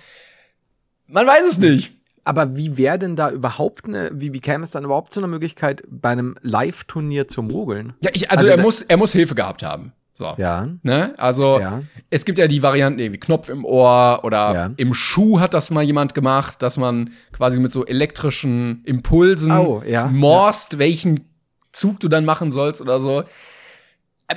[1.07, 1.93] Man weiß es nicht.
[2.23, 5.27] Aber wie wäre denn da überhaupt eine, wie, wie käme es dann überhaupt zu einer
[5.27, 7.93] Möglichkeit, bei einem Live-Turnier zu mogeln?
[8.01, 9.93] Ja, ich, also, also er muss, er muss Hilfe gehabt haben.
[10.13, 10.35] So.
[10.37, 10.67] Ja.
[10.83, 11.15] Ne?
[11.17, 11.81] Also ja.
[12.11, 14.71] es gibt ja die Varianten irgendwie Knopf im Ohr oder ja.
[14.77, 19.81] im Schuh hat das mal jemand gemacht, dass man quasi mit so elektrischen Impulsen oh,
[19.83, 20.07] ja.
[20.07, 21.27] morst, welchen
[21.71, 23.23] Zug du dann machen sollst oder so.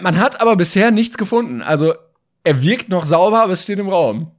[0.01, 1.61] Man hat aber bisher nichts gefunden.
[1.61, 1.93] Also
[2.45, 4.30] er wirkt noch sauber, aber es steht im Raum.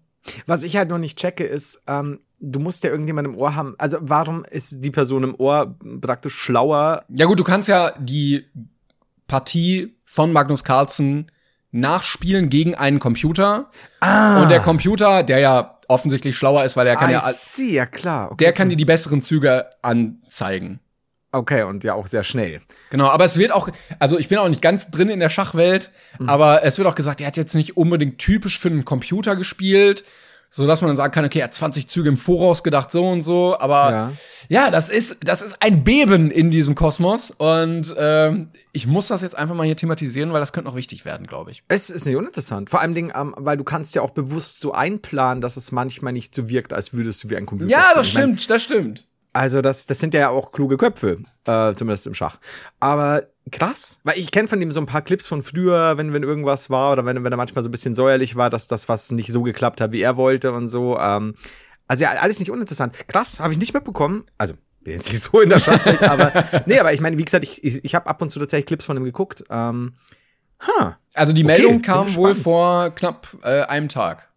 [0.48, 3.76] Was ich halt noch nicht checke, ist, ähm, du musst ja irgendjemand im Ohr haben.
[3.78, 7.04] Also warum ist die Person im Ohr praktisch schlauer?
[7.10, 8.46] Ja gut, du kannst ja die
[9.28, 11.32] Partie von Magnus Carlsen
[11.72, 13.70] nachspielen gegen einen Computer.
[14.00, 14.42] Ah.
[14.42, 17.22] Und der Computer, der ja offensichtlich schlauer ist, weil er kann I ja.
[17.22, 18.32] See, ja klar.
[18.32, 20.80] Okay, der kann dir die besseren Züge anzeigen.
[21.32, 22.62] Okay, und ja auch sehr schnell.
[22.92, 23.68] Genau, aber es wird auch,
[24.00, 26.30] also ich bin auch nicht ganz drin in der Schachwelt, mhm.
[26.30, 30.06] aber es wird auch gesagt, er hat jetzt nicht unbedingt typisch für einen Computer gespielt,
[30.56, 33.06] so dass man dann sagen kann, okay, er hat 20 Züge im Voraus gedacht, so
[33.06, 33.58] und so.
[33.60, 34.12] Aber ja,
[34.48, 39.22] ja das ist das ist ein Beben in diesem Kosmos und ähm, ich muss das
[39.22, 41.64] jetzt einfach mal hier thematisieren, weil das könnte noch wichtig werden, glaube ich.
[41.68, 45.42] Es ist nicht uninteressant, vor allem, ähm, weil du kannst ja auch bewusst so einplanen,
[45.42, 47.70] dass es manchmal nicht so wirkt, als würdest du wie ein Computer.
[47.70, 49.06] Ja, das stimmt, meine, das stimmt.
[49.34, 52.38] Also das, das sind ja auch kluge Köpfe, äh, zumindest im Schach.
[52.80, 56.24] Aber krass, weil ich kenne von ihm so ein paar Clips von früher, wenn, wenn
[56.24, 59.12] irgendwas war oder wenn, wenn er manchmal so ein bisschen säuerlich war, dass das was
[59.12, 60.98] nicht so geklappt hat, wie er wollte und so.
[60.98, 61.36] Ähm,
[61.88, 63.08] also ja, alles nicht uninteressant.
[63.08, 64.26] Krass, habe ich nicht mitbekommen.
[64.38, 66.32] Also bin jetzt nicht so in der Schachwelt, aber
[66.66, 68.86] nee, aber ich meine, wie gesagt, ich, ich, ich habe ab und zu tatsächlich Clips
[68.86, 69.44] von ihm geguckt.
[69.50, 69.94] Ähm,
[70.66, 74.30] huh, also die okay, Meldung kam wohl vor knapp äh, einem Tag.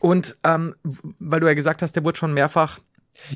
[0.00, 0.74] Und ähm,
[1.18, 2.78] weil du ja gesagt hast, der wurde schon mehrfach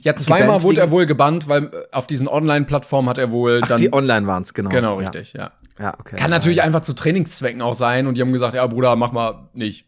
[0.03, 3.68] ja, zweimal wurde er wohl gebannt, weil äh, auf diesen Online-Plattformen hat er wohl Ach,
[3.68, 3.79] dann.
[3.79, 4.70] Die online waren es, genau.
[4.70, 5.53] Genau, richtig, ja.
[5.79, 6.16] Ja, ja okay.
[6.16, 9.49] Kann natürlich einfach zu Trainingszwecken auch sein und die haben gesagt, ja, Bruder, mach mal
[9.55, 9.87] nicht.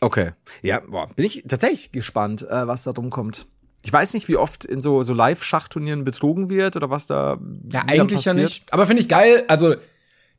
[0.00, 0.32] Okay.
[0.62, 3.46] Ja, boah, bin ich tatsächlich gespannt, äh, was da drum kommt.
[3.82, 7.38] Ich weiß nicht, wie oft in so, so Live-Schachturnieren betrogen wird oder was da.
[7.70, 8.64] Ja, eigentlich ja nicht.
[8.72, 9.44] Aber finde ich geil.
[9.48, 9.76] Also,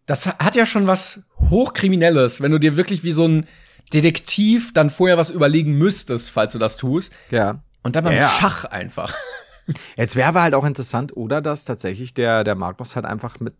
[0.05, 3.47] das hat ja schon was Hochkriminelles, wenn du dir wirklich wie so ein
[3.93, 7.13] Detektiv dann vorher was überlegen müsstest, falls du das tust.
[7.29, 7.63] Ja.
[7.83, 8.27] Und dann beim ja.
[8.27, 9.15] Schach einfach.
[9.95, 13.53] Jetzt wäre aber halt auch interessant, oder dass tatsächlich der, der Magnus halt einfach mit,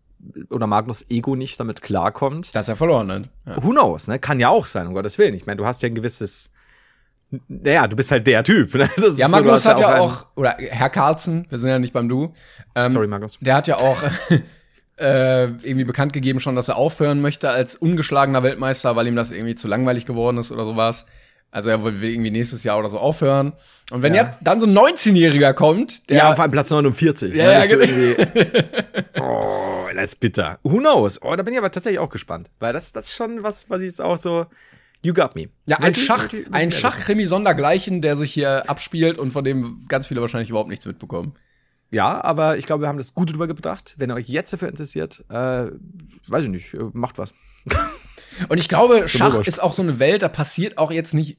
[0.50, 2.54] oder Magnus Ego nicht damit klarkommt.
[2.54, 3.28] Dass er verloren hat.
[3.46, 3.62] Ja.
[3.62, 4.18] Who knows, ne?
[4.18, 5.34] Kann ja auch sein, um Gottes Willen.
[5.34, 6.52] Ich meine, du hast ja ein gewisses,
[7.48, 8.74] naja, du bist halt der Typ.
[8.74, 8.88] Ne?
[9.16, 12.34] ja, Magnus so, hat ja auch, oder Herr Carlsen, wir sind ja nicht beim Du.
[12.74, 13.38] Ähm, Sorry, Magnus.
[13.40, 14.02] Der hat ja auch
[14.98, 19.30] äh, irgendwie bekannt gegeben schon, dass er aufhören möchte als ungeschlagener Weltmeister, weil ihm das
[19.30, 21.06] irgendwie zu langweilig geworden ist oder sowas.
[21.52, 23.52] Also er will irgendwie nächstes Jahr oder so aufhören.
[23.90, 24.24] Und wenn ja.
[24.24, 26.16] jetzt dann so ein 19-Jähriger kommt, der.
[26.16, 27.34] Ja, auf einem Platz 49.
[27.34, 28.24] Ja, ja, genau.
[29.20, 30.58] Oh, das ist bitter.
[30.62, 31.20] Who knows?
[31.22, 32.50] Oh, da bin ich aber tatsächlich auch gespannt.
[32.58, 34.46] Weil das, das ist schon was, was jetzt auch so.
[35.02, 35.48] You got me.
[35.66, 40.22] Ja, ein Schach, ein Schachkrimi sondergleichen, der sich hier abspielt und von dem ganz viele
[40.22, 41.34] wahrscheinlich überhaupt nichts mitbekommen.
[41.90, 43.94] Ja, aber ich glaube, wir haben das gut drüber gebracht.
[43.98, 45.66] Wenn ihr euch jetzt dafür interessiert, äh,
[46.28, 47.34] weiß ich nicht, macht was.
[48.48, 51.38] Und ich glaube, Schach ist auch so eine Welt, da passiert auch jetzt nicht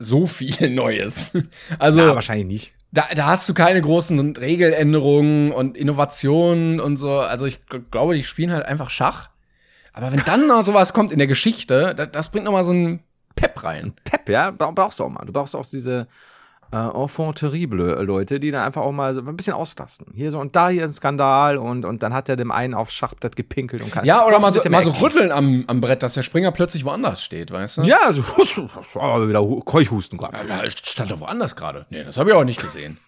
[0.00, 1.30] so viel Neues.
[1.78, 2.72] Also ja, wahrscheinlich nicht.
[2.90, 7.20] Da, da hast du keine großen Regeländerungen und Innovationen und so.
[7.20, 7.60] Also ich
[7.92, 9.30] glaube, die spielen halt einfach Schach.
[9.92, 12.72] Aber wenn dann noch sowas kommt in der Geschichte, das, das bringt noch mal so
[12.72, 13.00] einen
[13.36, 13.92] Pep rein.
[14.02, 15.24] Pep, ja, brauchst du auch mal.
[15.24, 16.08] Du brauchst auch diese
[16.72, 20.06] äh, enfant terrible äh, Leute, die dann einfach auch mal so ein bisschen ausrasten.
[20.14, 22.92] Hier so und da hier ein Skandal und, und dann hat er dem einen aufs
[22.94, 26.14] Schachbrett gepinkelt und kann Ja, oder mal so, mal so rütteln am, am Brett, dass
[26.14, 27.82] der Springer plötzlich woanders steht, weißt du?
[27.82, 28.22] Ja, so
[29.28, 30.48] wieder Keuchhusten gerade.
[30.48, 31.86] Ja, stand doch woanders gerade.
[31.90, 32.98] Nee, das habe ich auch nicht gesehen.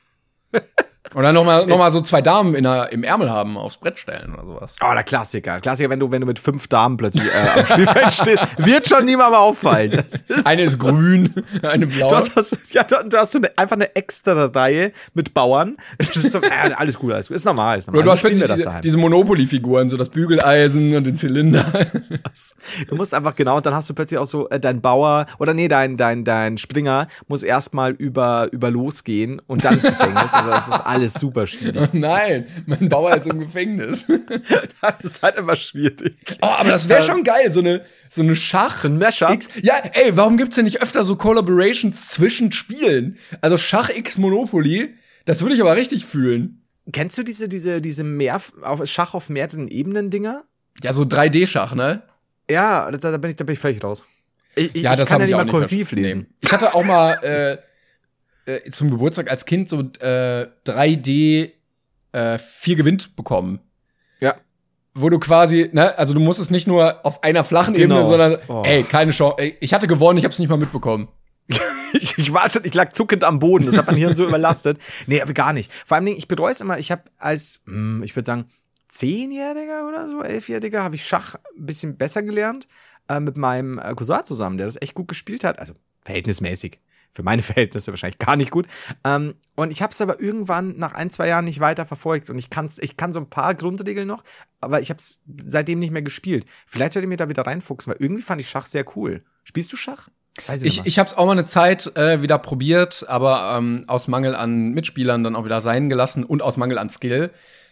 [1.15, 3.99] Und dann nochmal noch mal so zwei Damen in der, im Ärmel haben, aufs Brett
[3.99, 4.77] stellen oder sowas.
[4.81, 5.61] Oh, der Klassiker.
[5.61, 9.05] Klassiker, wenn du, wenn du mit fünf Damen plötzlich äh, am Spielfeld stehst, wird schon
[9.05, 9.93] niemandem auffallen.
[9.93, 11.33] Ist eine ist grün,
[11.63, 12.09] eine blau.
[12.09, 15.77] Du hast, hast, ja, du, du hast so eine, einfach eine extra Reihe mit Bauern.
[15.99, 17.37] Das ist so, äh, alles gut, alles gut.
[17.37, 17.79] Ist normal.
[17.79, 18.05] Ist normal.
[18.05, 21.67] du hast plötzlich diese, diese Monopoly-Figuren, so das Bügeleisen und den Zylinder.
[22.89, 25.55] Du musst einfach genau, und dann hast du plötzlich auch so, äh, dein Bauer, oder
[25.55, 30.35] nee, dein, dein, dein Springer muss erstmal über, über losgehen und dann ins Gefängnis.
[30.35, 31.89] Also das ist alles super schwierig.
[31.93, 34.07] Nein, mein Bauer ist im Gefängnis.
[34.81, 36.17] das ist halt immer schwierig.
[36.41, 38.77] Oh, aber das wäre schon geil, so eine, so eine Schach.
[38.77, 39.41] So ein Mashup.
[39.63, 43.19] Ja, ey, warum gibt's denn nicht öfter so Collaborations zwischen Spielen?
[43.41, 44.95] Also Schach X Monopoly,
[45.25, 46.63] das würde ich aber richtig fühlen.
[46.93, 50.43] Kennst du diese, diese, diese mehr, auf, Schach auf mehreren Ebenen Dinger?
[50.83, 52.03] Ja, so 3D-Schach, ne?
[52.51, 54.03] Ja, da, da, bin ich, da bin ich völlig raus.
[54.55, 56.27] Ich, ja, das kann ja nicht mal kursiv lesen.
[56.41, 57.59] Ich hatte auch mal äh,
[58.47, 61.51] äh, zum Geburtstag als Kind so äh, 3D
[62.12, 63.61] äh, vier gewinnt bekommen.
[64.20, 64.36] Ja.
[64.95, 67.97] Wo du quasi, ne, also du musst es nicht nur auf einer flachen genau.
[67.97, 68.62] Ebene, sondern, oh.
[68.64, 69.36] ey, keine Chance.
[69.38, 71.09] Ey, ich hatte gewonnen, ich hab's nicht mal mitbekommen.
[71.93, 74.78] ich, ich war schon, ich lag zuckend am Boden, das hat mein Hirn so überlastet.
[75.07, 75.72] Nee, aber gar nicht.
[75.72, 78.47] Vor allem, ich bereue es immer, ich habe als, hm, ich würde sagen,
[78.88, 82.68] Zehnjähriger oder so, Elfjähriger, habe ich Schach ein bisschen besser gelernt
[83.09, 85.59] äh, mit meinem äh, Cousin zusammen, der das echt gut gespielt hat.
[85.59, 85.72] Also
[86.05, 86.78] verhältnismäßig
[87.13, 88.67] für meine Verhältnisse wahrscheinlich gar nicht gut.
[89.05, 92.31] Ähm, und ich habe es aber irgendwann nach ein, zwei Jahren nicht weiter verfolgt.
[92.31, 94.25] Und ich, kann's, ich kann so ein paar Grundregeln noch,
[94.61, 96.47] aber ich habe es seitdem nicht mehr gespielt.
[96.67, 99.23] Vielleicht sollte ich mir da wieder reinfuchsen, weil irgendwie fand ich Schach sehr cool.
[99.45, 100.09] Spielst du Schach?
[100.47, 103.85] Weiß ich ich, ich habe es auch mal eine Zeit äh, wieder probiert, aber ähm,
[103.87, 107.31] aus Mangel an Mitspielern dann auch wieder sein gelassen und aus Mangel an Skill.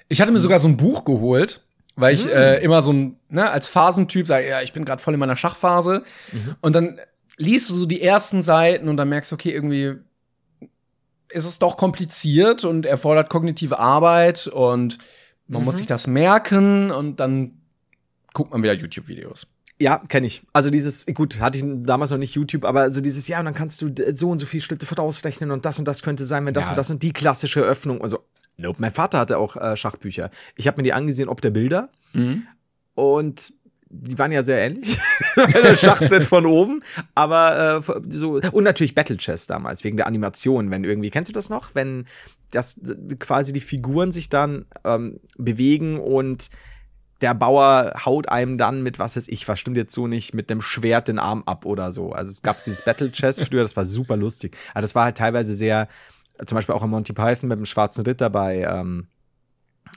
[0.09, 0.43] Ich hatte mir mhm.
[0.43, 1.63] sogar so ein Buch geholt,
[1.97, 2.33] weil ich mhm.
[2.33, 5.37] äh, immer so ein, ne, als Phasentyp sage, ja, ich bin gerade voll in meiner
[5.37, 6.03] Schachphase.
[6.33, 6.57] Mhm.
[6.61, 7.01] Und dann
[7.37, 9.97] liest du so die ersten Seiten und dann merkst du, okay, irgendwie
[11.31, 14.99] ist es doch kompliziert und erfordert kognitive Arbeit und
[15.47, 15.67] man mhm.
[15.67, 17.61] muss sich das merken und dann
[18.35, 19.47] guckt man wieder YouTube-Videos.
[19.81, 20.43] Ja, kenne ich.
[20.53, 23.55] Also dieses, gut, hatte ich damals noch nicht YouTube, aber also dieses, ja, und dann
[23.55, 26.53] kannst du so und so viele Schritte vorausrechnen und das und das könnte sein, wenn
[26.53, 26.71] das ja.
[26.73, 28.03] und das und die klassische Öffnung.
[28.03, 28.19] Also,
[28.59, 28.79] nope.
[28.79, 30.31] Mein Vater hatte auch äh, Schachbücher.
[30.55, 31.89] Ich habe mir die angesehen, ob der Bilder.
[32.13, 32.47] Mhm.
[32.95, 33.55] Und
[33.91, 34.99] die waren ja sehr ähnlich.
[35.37, 36.83] das Schachbrett von oben.
[37.15, 38.41] Aber äh, so.
[38.53, 41.75] Und natürlich Battle Chess damals, wegen der Animation, wenn irgendwie, kennst du das noch?
[41.75, 42.07] Wenn
[42.53, 42.81] das
[43.19, 46.51] quasi die Figuren sich dann ähm, bewegen und
[47.21, 50.51] der Bauer haut einem dann mit, was weiß ich, was stimmt jetzt so nicht, mit
[50.51, 52.13] einem Schwert den Arm ab oder so.
[52.13, 54.57] Also es gab dieses Battle Chess früher, das war super lustig.
[54.73, 55.89] Aber das war halt teilweise sehr,
[56.47, 59.09] zum Beispiel auch in Monty Python mit dem Schwarzen Ritter bei, ähm,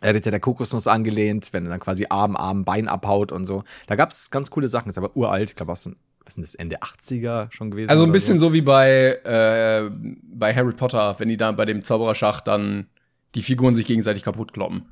[0.04, 3.46] er hat ja der Kokosnuss angelehnt, wenn er dann quasi Arm, Arm, Bein abhaut und
[3.46, 3.64] so.
[3.88, 5.90] Da gab es ganz coole Sachen, ist aber uralt, ich glaube aus
[6.26, 7.90] was sind das, Ende 80er schon gewesen?
[7.90, 9.90] Also ein bisschen so, so wie bei, äh,
[10.24, 12.88] bei Harry Potter, wenn die da bei dem Zaubererschacht dann
[13.36, 14.86] die Figuren sich gegenseitig kaputt kloppen.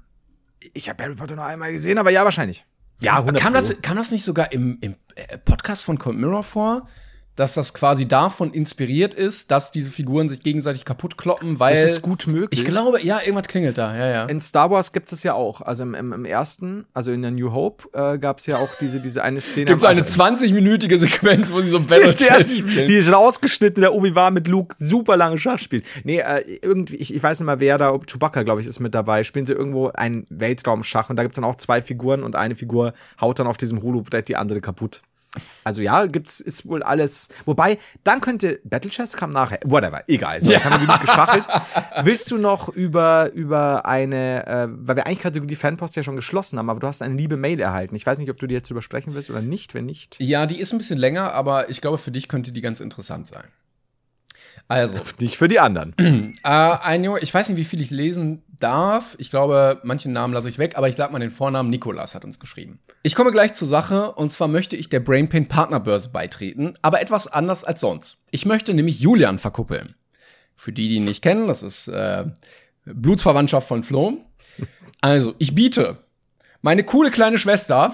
[0.73, 2.65] Ich habe Harry Potter nur einmal gesehen, aber ja, wahrscheinlich.
[2.99, 6.43] Ja, 100 kam das, kam das nicht sogar im, im äh, Podcast von Cold Mirror
[6.43, 6.87] vor?
[7.35, 11.73] Dass das quasi davon inspiriert ist, dass diese Figuren sich gegenseitig kaputt kloppen, weil.
[11.73, 12.59] Das ist gut möglich.
[12.59, 14.25] Ich glaube, ja, irgendwas klingelt da, ja, ja.
[14.25, 15.61] In Star Wars gibt es ja auch.
[15.61, 18.69] Also im, im, im, ersten, also in der New Hope, äh, gab es ja auch
[18.79, 19.65] diese, diese eine Szene.
[19.65, 22.85] Gibt so eine also, 20-minütige Sequenz, wo sie so Battle Chess spielen.
[22.85, 25.85] Die ist rausgeschnitten, der Obi-Wan mit Luke super lange Schach spielt.
[26.03, 28.93] Nee, äh, irgendwie, ich, ich weiß nicht mal, wer da, Chewbacca, glaube ich, ist mit
[28.93, 29.23] dabei.
[29.23, 32.55] Spielen sie irgendwo einen Weltraumschach und da gibt es dann auch zwei Figuren und eine
[32.55, 35.01] Figur haut dann auf diesem Holobrett die andere kaputt.
[35.63, 37.29] Also ja, gibt's ist wohl alles.
[37.45, 39.59] Wobei, dann könnte Battle Chess kam nachher.
[39.63, 40.41] Whatever, egal.
[40.41, 41.47] So, jetzt haben wir genug geschachelt.
[42.03, 46.59] Willst du noch über, über eine, äh, weil wir eigentlich Kategorie Fanpost ja schon geschlossen
[46.59, 47.95] haben, aber du hast eine liebe Mail erhalten.
[47.95, 49.73] Ich weiß nicht, ob du die jetzt drüber sprechen willst oder nicht.
[49.73, 50.17] Wenn nicht.
[50.19, 53.27] Ja, die ist ein bisschen länger, aber ich glaube, für dich könnte die ganz interessant
[53.27, 53.43] sein.
[54.71, 55.01] Also.
[55.19, 55.93] Nicht für die anderen.
[56.43, 59.15] äh, ein Junge, ich weiß nicht, wie viel ich lesen darf.
[59.19, 61.69] Ich glaube, manchen Namen lasse ich weg, aber ich sag mal den Vornamen.
[61.69, 62.79] Nikolas hat uns geschrieben.
[63.03, 67.27] Ich komme gleich zur Sache und zwar möchte ich der Brainpain Partnerbörse beitreten, aber etwas
[67.27, 68.19] anders als sonst.
[68.31, 69.95] Ich möchte nämlich Julian verkuppeln.
[70.55, 72.23] Für die, die ihn nicht kennen, das ist äh,
[72.85, 74.19] Blutsverwandtschaft von Flo.
[75.01, 75.97] Also, ich biete
[76.61, 77.93] meine coole kleine Schwester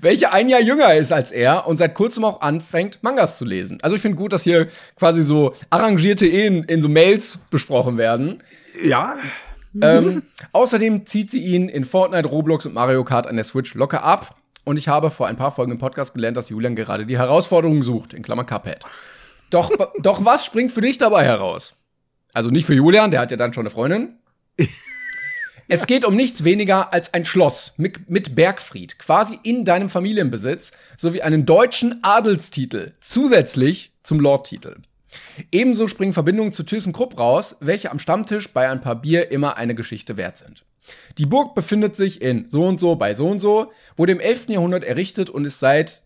[0.00, 3.78] welche ein Jahr jünger ist als er und seit kurzem auch anfängt, Mangas zu lesen.
[3.82, 8.42] Also ich finde gut, dass hier quasi so arrangierte Ehen in so Mails besprochen werden.
[8.82, 9.16] Ja.
[9.80, 10.22] Ähm,
[10.52, 14.36] außerdem zieht sie ihn in Fortnite, Roblox und Mario Kart an der Switch locker ab.
[14.64, 17.82] Und ich habe vor ein paar Folgen im Podcast gelernt, dass Julian gerade die Herausforderung
[17.82, 18.80] sucht, in Klammer Cuphead.
[19.50, 21.74] Doch, doch was springt für dich dabei heraus?
[22.32, 24.18] Also nicht für Julian, der hat ja dann schon eine Freundin.
[25.68, 30.72] es geht um nichts weniger als ein Schloss mit, mit Bergfried, quasi in deinem Familienbesitz,
[30.96, 34.76] sowie einen deutschen Adelstitel zusätzlich zum Lordtitel.
[35.52, 39.74] Ebenso springen Verbindungen zu ThyssenKrupp raus, welche am Stammtisch bei ein paar Bier immer eine
[39.74, 40.64] Geschichte wert sind.
[41.18, 44.48] Die Burg befindet sich in so und so bei so und so, wurde im 11.
[44.48, 46.02] Jahrhundert errichtet und ist seit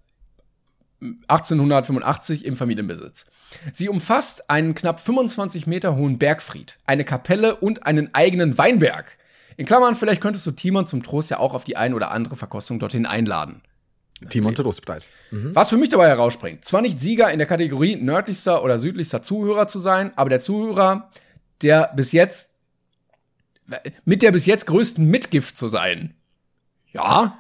[1.01, 3.27] 1885 im Familienbesitz.
[3.73, 9.17] Sie umfasst einen knapp 25 Meter hohen Bergfried, eine Kapelle und einen eigenen Weinberg.
[9.59, 12.37] In Klammern, vielleicht könntest du Timon zum Trost ja auch auf die ein oder andere
[12.37, 13.61] Verkostung dorthin einladen.
[14.31, 15.09] Timon Trostpreis.
[15.33, 15.51] Mhm.
[15.53, 19.67] Was für mich dabei herausspringt, zwar nicht Sieger in der Kategorie nördlichster oder südlichster Zuhörer
[19.67, 21.11] zu sein, aber der Zuhörer,
[21.61, 22.55] der bis jetzt
[24.05, 26.15] mit der bis jetzt größten Mitgift zu sein.
[26.93, 27.39] Ja,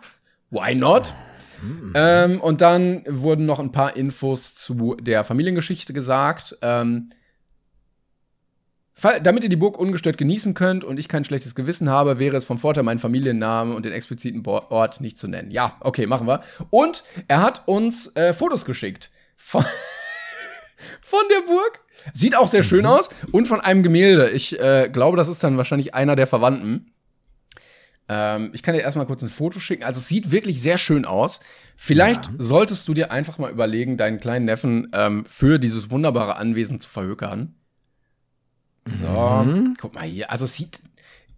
[0.50, 1.14] why not?
[1.62, 1.92] Mhm.
[1.94, 6.58] Ähm, und dann wurden noch ein paar Infos zu der Familiengeschichte gesagt.
[6.62, 7.10] Ähm,
[9.01, 12.44] damit ihr die Burg ungestört genießen könnt und ich kein schlechtes Gewissen habe, wäre es
[12.44, 15.51] vom Vorteil, meinen Familiennamen und den expliziten Ort nicht zu nennen.
[15.51, 16.42] Ja, okay, machen wir.
[16.70, 19.64] Und er hat uns äh, Fotos geschickt von,
[21.01, 21.80] von der Burg.
[22.12, 22.86] Sieht auch sehr schön mhm.
[22.86, 23.09] aus.
[23.32, 24.30] Und von einem Gemälde.
[24.30, 26.92] Ich äh, glaube, das ist dann wahrscheinlich einer der Verwandten.
[28.09, 29.84] Ähm, ich kann dir erstmal kurz ein Foto schicken.
[29.84, 31.40] Also es sieht wirklich sehr schön aus.
[31.76, 32.32] Vielleicht ja.
[32.38, 36.88] solltest du dir einfach mal überlegen, deinen kleinen Neffen ähm, für dieses wunderbare Anwesen zu
[36.88, 37.55] verhökern.
[39.01, 39.76] So, mhm.
[39.80, 40.30] guck mal hier.
[40.30, 40.80] Also es sieht,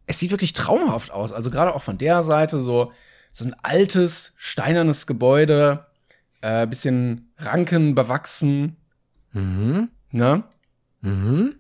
[0.07, 1.33] es sieht wirklich traumhaft aus.
[1.33, 2.93] Also gerade auch von der Seite so,
[3.33, 5.87] so ein altes, steinernes Gebäude,
[6.41, 8.77] äh, bisschen Ranken bewachsen.
[9.33, 9.89] Mhm.
[10.11, 10.45] Ne?
[11.01, 11.55] Mhm.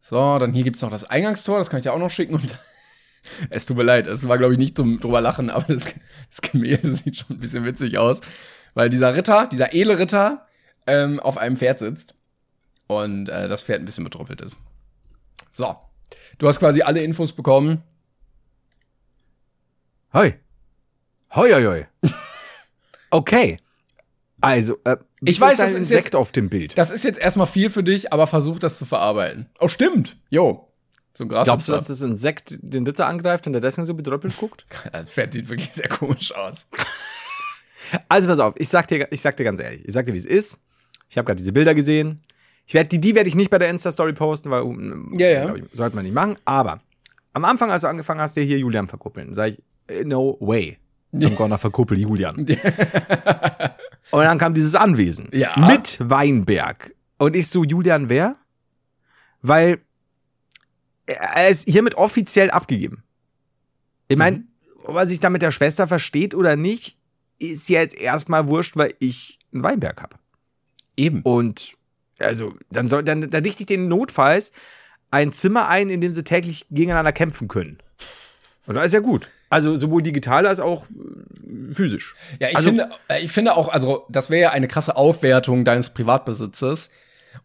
[0.00, 2.34] So, dann hier gibt's noch das Eingangstor, das kann ich dir auch noch schicken.
[2.34, 2.58] Und
[3.50, 5.84] es tut mir leid, es war, glaube ich, nicht zum drüber lachen, aber das,
[6.30, 8.20] das Gemälde sieht schon ein bisschen witzig aus.
[8.74, 10.46] Weil dieser Ritter, dieser edle Ritter,
[10.86, 12.14] ähm, auf einem Pferd sitzt.
[12.86, 14.58] Und äh, das Pferd ein bisschen betruppelt ist.
[15.50, 15.76] So.
[16.38, 17.82] Du hast quasi alle Infos bekommen.
[20.12, 20.34] Hoi.
[21.34, 21.86] Hoi, hoi, hoi.
[23.10, 23.58] Okay.
[24.40, 26.76] Also, äh, ich weiß, das ist Sekt auf dem Bild.
[26.76, 29.48] Das ist jetzt erstmal viel für dich, aber versuch das zu verarbeiten.
[29.60, 30.16] Oh, stimmt.
[30.30, 30.68] Jo.
[31.16, 34.66] So Glaubst du, dass das Insekt den Ritter angreift und der deswegen so bedröppelt guckt?
[34.92, 36.66] Das Pferd sieht wirklich sehr komisch aus.
[38.08, 40.18] also pass auf, ich sag dir, ich sag dir ganz ehrlich, ich sag dir, wie
[40.18, 40.60] es ist.
[41.08, 42.20] Ich habe gerade diese Bilder gesehen.
[42.66, 44.64] Ich werd, die, die werde ich nicht bei der Insta-Story posten, weil
[45.18, 45.54] ja, ja.
[45.54, 46.36] Ich, sollte man nicht machen.
[46.44, 46.80] Aber
[47.34, 50.78] am Anfang, als du angefangen hast, dir hier Julian verkuppeln, sag ich, äh, no way.
[51.12, 52.36] I'm gonna verkuppel Julian.
[54.10, 55.28] und dann kam dieses Anwesen.
[55.32, 55.54] Ja.
[55.56, 56.94] Mit Weinberg.
[57.18, 58.36] Und ich so, Julian, wer?
[59.42, 59.78] Weil
[61.06, 63.04] er ist hiermit offiziell abgegeben.
[64.08, 64.48] Ich meine, mhm.
[64.84, 66.98] ob er sich da mit der Schwester versteht oder nicht,
[67.38, 70.16] ist ja jetzt erstmal wurscht, weil ich einen Weinberg habe.
[70.96, 71.22] Eben.
[71.22, 71.74] Und
[72.18, 74.52] also, dann soll, dann, dann richte ich den notfalls
[75.10, 77.78] ein Zimmer ein, in dem sie täglich gegeneinander kämpfen können.
[78.66, 79.30] Und das ist ja gut.
[79.50, 82.16] Also sowohl digital als auch äh, physisch.
[82.40, 85.64] Ja, ich also, finde, äh, ich finde auch, also das wäre ja eine krasse Aufwertung
[85.64, 86.90] deines Privatbesitzes.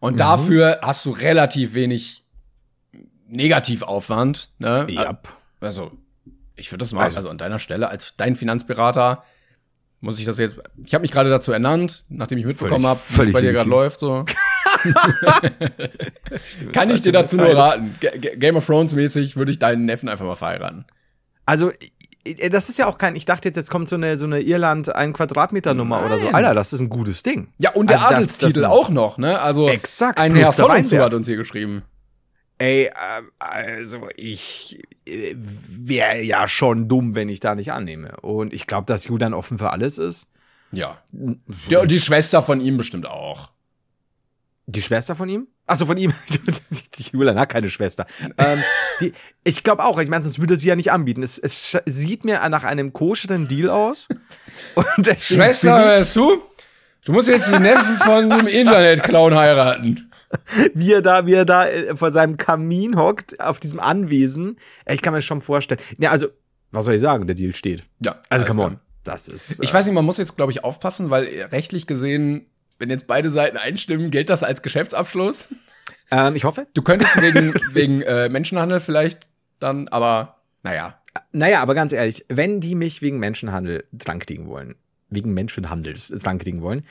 [0.00, 0.18] Und mhm.
[0.18, 2.24] dafür hast du relativ wenig
[3.28, 4.50] Negativaufwand.
[4.58, 4.86] Ne?
[4.90, 5.20] Ja.
[5.60, 5.92] Also,
[6.56, 9.22] ich würde das mal, also, also an deiner Stelle, als dein Finanzberater,
[10.00, 10.56] muss ich das jetzt.
[10.84, 13.70] Ich habe mich gerade dazu ernannt, nachdem ich mitbekommen habe, wie es bei dir gerade
[13.70, 14.00] läuft.
[14.00, 14.24] So.
[16.72, 17.96] Kann ich dir dazu nur raten.
[18.00, 20.84] G Game of Thrones mäßig würde ich deinen Neffen einfach mal verheiraten.
[21.46, 21.72] Also,
[22.50, 24.94] das ist ja auch kein, ich dachte jetzt, jetzt kommt so eine, so eine Irland
[24.94, 26.28] ein Quadratmeter Nummer oder so.
[26.28, 27.48] Alter, das ist ein gutes Ding.
[27.58, 29.40] Ja, und der also Adelstitel auch noch, ne?
[29.40, 31.82] Also, exakt, ein Herr von uns hat uns hier geschrieben.
[32.58, 32.92] Ey, äh,
[33.38, 38.12] also ich äh, wäre ja schon dumm, wenn ich da nicht annehme.
[38.20, 40.30] Und ich glaube, dass Julian offen für alles ist.
[40.70, 40.98] Ja.
[41.68, 41.80] ja.
[41.80, 43.50] Und die Schwester von ihm bestimmt auch.
[44.72, 45.48] Die Schwester von ihm?
[45.66, 46.12] Achso, von ihm.
[47.12, 48.06] Julian hat keine Schwester.
[48.38, 48.62] ähm,
[49.00, 49.12] die,
[49.42, 51.22] ich glaube auch, ich meine, sonst würde sie ja nicht anbieten.
[51.22, 54.08] Es, es sieht mir nach einem koscheren Deal aus.
[54.74, 56.42] Und Schwester, hörst du?
[57.04, 60.12] Du musst jetzt den Neffen von einem Internet-Clown heiraten.
[60.74, 64.56] wie er da, wie er da äh, vor seinem Kamin hockt, auf diesem Anwesen.
[64.86, 65.80] Ich kann mir das schon vorstellen.
[65.98, 66.28] Ja, also,
[66.70, 67.26] was soll ich sagen?
[67.26, 67.82] Der Deal steht.
[68.04, 68.20] Ja.
[68.28, 68.80] Also, come on.
[69.02, 69.62] Das ist.
[69.64, 72.46] Ich weiß nicht, man muss jetzt, glaube ich, aufpassen, weil rechtlich gesehen,
[72.80, 75.50] wenn jetzt beide Seiten einstimmen, gilt das als Geschäftsabschluss.
[76.10, 76.66] Ähm, ich hoffe.
[76.74, 79.28] Du könntest wegen, wegen äh, Menschenhandel vielleicht
[79.60, 80.98] dann, aber naja.
[81.32, 84.76] Naja, aber ganz ehrlich, wenn die mich wegen Menschenhandel drank wollen,
[85.10, 86.84] wegen Menschenhandels drank wollen,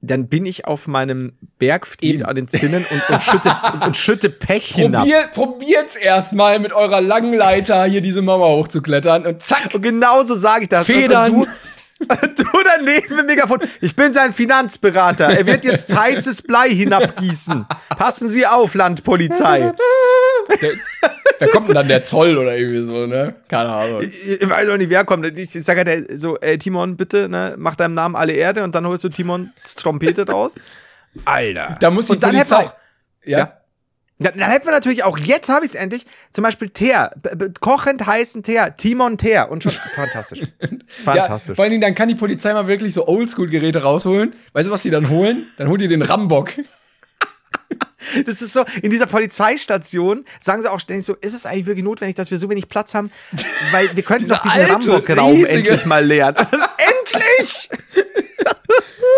[0.00, 4.30] dann bin ich auf meinem Bergfried an den Zinnen und, und, schütte, und, und schütte
[4.30, 5.32] Pech Probier, hinab.
[5.32, 9.74] Probiert's erstmal mit eurer langen Leiter hier diese Mauer hochzuklettern und zack.
[9.74, 10.86] Und genauso sage ich das.
[10.86, 11.34] Federn.
[11.34, 11.50] Und du,
[11.98, 13.60] du daneben im Megafon.
[13.80, 15.30] Ich bin sein Finanzberater.
[15.30, 17.66] Er wird jetzt heißes Blei hinabgießen.
[17.96, 19.72] Passen Sie auf, Landpolizei.
[21.38, 23.34] Da kommt dann der Zoll oder irgendwie so, ne?
[23.48, 24.02] Keine Ahnung.
[24.02, 25.38] Ich, ich weiß auch nicht, wer kommt.
[25.38, 28.86] Ich sage halt so, ey, Timon, bitte, ne, mach deinem Namen alle Erde und dann
[28.86, 30.54] holst du Timons Trompete raus.
[31.24, 31.76] Alter.
[31.80, 32.56] Da muss die und dann Polizei.
[32.56, 32.74] Auch,
[33.24, 33.38] ja?
[33.38, 33.60] ja?
[34.18, 37.10] Dann hätten wir natürlich auch, jetzt habe ich es endlich, zum Beispiel Teer,
[37.60, 40.40] kochend heißen Teer, Timon Teer und schon, fantastisch.
[41.04, 41.50] fantastisch.
[41.50, 44.34] Ja, vor allen Dingen, dann kann die Polizei mal wirklich so Oldschool-Geräte rausholen.
[44.54, 45.46] Weißt du, was die dann holen?
[45.58, 46.52] Dann holen die den Rambock.
[48.24, 51.84] Das ist so, in dieser Polizeistation sagen sie auch ständig so, ist es eigentlich wirklich
[51.84, 53.10] notwendig, dass wir so wenig Platz haben?
[53.72, 56.36] Weil wir könnten doch diesen Rambock-Raum endlich mal leeren.
[56.78, 57.68] endlich!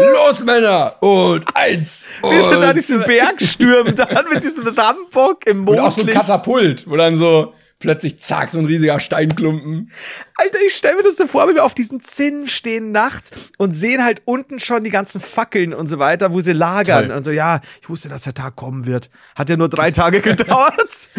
[0.00, 0.96] Los, Männer!
[1.00, 2.06] Und eins!
[2.22, 5.80] Und Wie so da diesen Berg stürmt dann mit diesem Rambock im Mondlicht.
[5.80, 9.90] Und auch so ein Katapult, wo dann so plötzlich zack, so ein riesiger Steinklumpen.
[10.34, 13.72] Alter, ich stelle mir das so vor, wie wir auf diesen Zinnen stehen nachts und
[13.72, 17.08] sehen halt unten schon die ganzen Fackeln und so weiter, wo sie lagern.
[17.08, 17.16] Toll.
[17.16, 19.10] Und so, ja, ich wusste, dass der Tag kommen wird.
[19.36, 21.10] Hat ja nur drei Tage gedauert.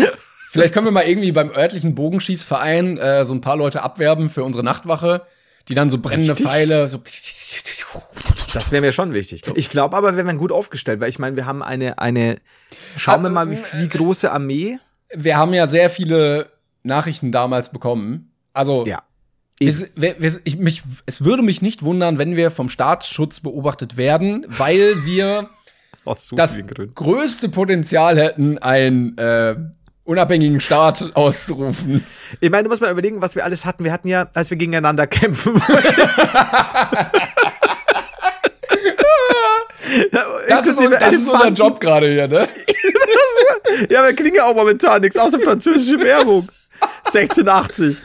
[0.52, 4.44] Vielleicht können wir mal irgendwie beim örtlichen Bogenschießverein äh, so ein paar Leute abwerben für
[4.44, 5.26] unsere Nachtwache,
[5.68, 6.48] die dann so brennende Richtig?
[6.48, 7.00] Pfeile so
[8.56, 9.44] das wäre mir schon wichtig.
[9.56, 12.38] Ich glaube aber, wir wären gut aufgestellt, weil ich meine, wir haben eine, eine,
[12.96, 14.78] schauen wir mal, wie, wie große Armee.
[15.14, 16.52] Wir haben ja sehr viele
[16.84, 18.32] Nachrichten damals bekommen.
[18.54, 19.02] Also, ja.
[19.62, 19.90] Es,
[20.46, 25.50] ich, mich, es würde mich nicht wundern, wenn wir vom Staatsschutz beobachtet werden, weil wir
[26.16, 26.58] so das
[26.96, 29.56] größte Potenzial hätten, einen äh,
[30.10, 32.04] unabhängigen Staat auszurufen.
[32.40, 33.84] Ich meine, du musst mal überlegen, was wir alles hatten.
[33.84, 35.62] Wir hatten ja, als wir gegeneinander kämpfen
[40.70, 42.48] das, ist, das ist unser Job gerade hier, ne?
[43.90, 46.48] ja, wir kriegen ja auch momentan nichts, außer französische Werbung.
[47.06, 48.02] 1680.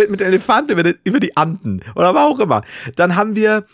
[0.08, 1.82] mit Elefanten über die, Anden.
[1.96, 2.62] Oder was auch immer.
[2.96, 3.64] Dann haben wir,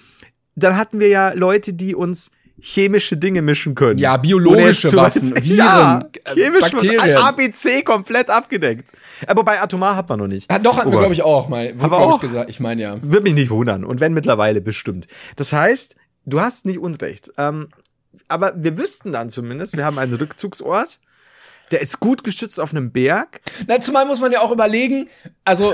[0.54, 2.30] dann hatten wir ja Leute, die uns
[2.62, 3.98] chemische Dinge mischen können.
[3.98, 7.16] Ja, biologische Waffen, Viren, ja, äh, chemische Bakterien.
[7.16, 8.92] ABC komplett abgedeckt.
[9.26, 10.50] Aber bei Atomar hat man noch nicht.
[10.50, 11.74] Ja, doch, hatten oh wir, glaube ich, auch mal.
[11.78, 12.50] Aber auch ich gesagt.
[12.50, 12.96] Ich meine ja.
[13.02, 13.84] Würde mich nicht wundern.
[13.84, 15.06] Und wenn mittlerweile bestimmt.
[15.36, 17.30] Das heißt, du hast nicht Unrecht.
[17.36, 17.68] Ähm,
[18.28, 21.00] aber wir wüssten dann zumindest, wir haben einen Rückzugsort.
[21.70, 23.40] Der ist gut geschützt auf einem Berg.
[23.66, 25.08] Na, zumal muss man ja auch überlegen,
[25.44, 25.72] also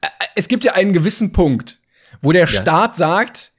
[0.00, 0.06] äh,
[0.36, 1.80] es gibt ja einen gewissen Punkt,
[2.22, 2.46] wo der ja.
[2.46, 3.52] Staat sagt,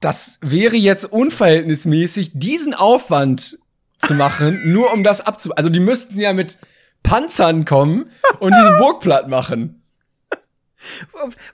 [0.00, 3.58] das wäre jetzt unverhältnismäßig, diesen Aufwand
[3.98, 5.54] zu machen, nur um das abzu.
[5.54, 6.58] Also die müssten ja mit
[7.02, 8.10] Panzern kommen
[8.40, 9.79] und diese Burg platt machen.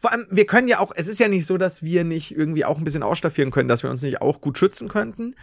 [0.01, 2.65] Vor allem, wir können ja auch, es ist ja nicht so, dass wir nicht irgendwie
[2.65, 5.35] auch ein bisschen ausstaffieren können, dass wir uns nicht auch gut schützen könnten.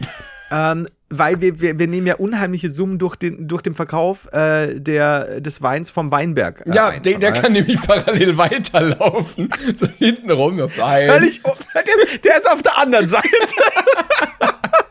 [0.50, 4.80] ähm, weil wir, wir, wir nehmen ja unheimliche Summen durch den, durch den Verkauf äh,
[4.80, 6.64] der, des Weins vom Weinberg.
[6.66, 9.50] Äh, ja, ein, der, der kann nämlich parallel weiterlaufen.
[9.76, 10.58] so hinten rum.
[10.68, 13.28] Völlig, der, der ist auf der anderen Seite.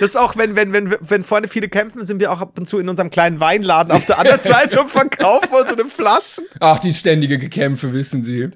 [0.00, 2.66] Das ist auch, wenn, wenn, wenn, wenn vorne viele kämpfen, sind wir auch ab und
[2.66, 6.44] zu in unserem kleinen Weinladen auf der anderen Seite und verkaufen unsere Flaschen.
[6.60, 8.50] Ach, die ständige Gekämpfe, wissen Sie.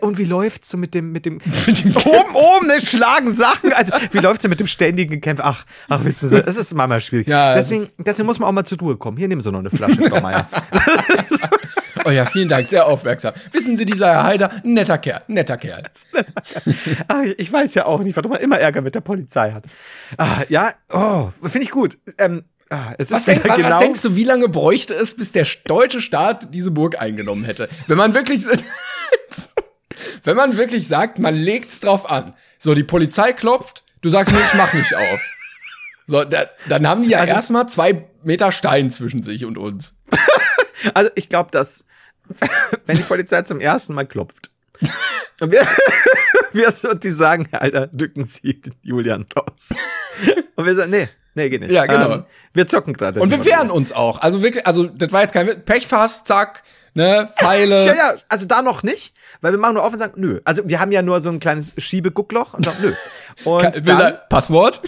[0.00, 3.72] Und wie läuft's so mit dem, mit dem, mit dem oben, oben, ne, schlagen Sachen,
[3.72, 5.42] also, wie läuft's so mit dem ständigen Kämpfen?
[5.44, 7.28] Ach, ach, wissen Sie, das ist manchmal schwierig.
[7.28, 9.16] Ja, deswegen, deswegen muss man auch mal zur Ruhe kommen.
[9.16, 10.48] Hier nehmen Sie noch eine Flasche, Frau Meier.
[12.04, 13.34] Oh ja, vielen Dank, sehr aufmerksam.
[13.52, 15.82] Wissen Sie, dieser Herr Heider, netter Kerl, netter Kerl.
[17.08, 19.64] Ach, ich weiß ja auch nicht, warum er immer Ärger mit der Polizei hat.
[20.16, 21.98] Ah, ja, oh, finde ich gut.
[22.18, 26.00] Ähm, Ah, was, denk, genau was, denkst du, wie lange bräuchte es, bis der deutsche
[26.00, 27.68] Staat diese Burg eingenommen hätte?
[27.86, 28.46] Wenn man wirklich
[30.24, 32.32] wenn man wirklich sagt, man legt's drauf an.
[32.58, 35.20] So, die Polizei klopft, du sagst mir, ich mach nicht auf.
[36.06, 39.94] So, da, dann haben die ja also, erstmal zwei Meter Stein zwischen sich und uns.
[40.94, 41.86] also, ich glaube, dass,
[42.86, 44.50] wenn die Polizei zum ersten Mal klopft,
[45.40, 45.66] und wir,
[46.52, 49.70] wir so, die sagen, Alter, drücken Sie den Julian raus.
[50.54, 51.72] Und wir sagen, nee, nee, geht nicht.
[51.72, 52.12] Ja, genau.
[52.12, 53.20] Ähm, wir zocken gerade.
[53.20, 54.20] Und wir wehren uns auch.
[54.20, 56.62] Also wirklich, also das war jetzt kein Pechfass, zack,
[56.94, 57.86] ne, Pfeile.
[57.86, 60.40] ja, ja, also da noch nicht, weil wir machen nur auf und sagen, nö.
[60.44, 62.92] Also wir haben ja nur so ein kleines Schiebeguckloch und sagen, nö.
[63.44, 64.82] Und Kann, dann, sagen, Passwort?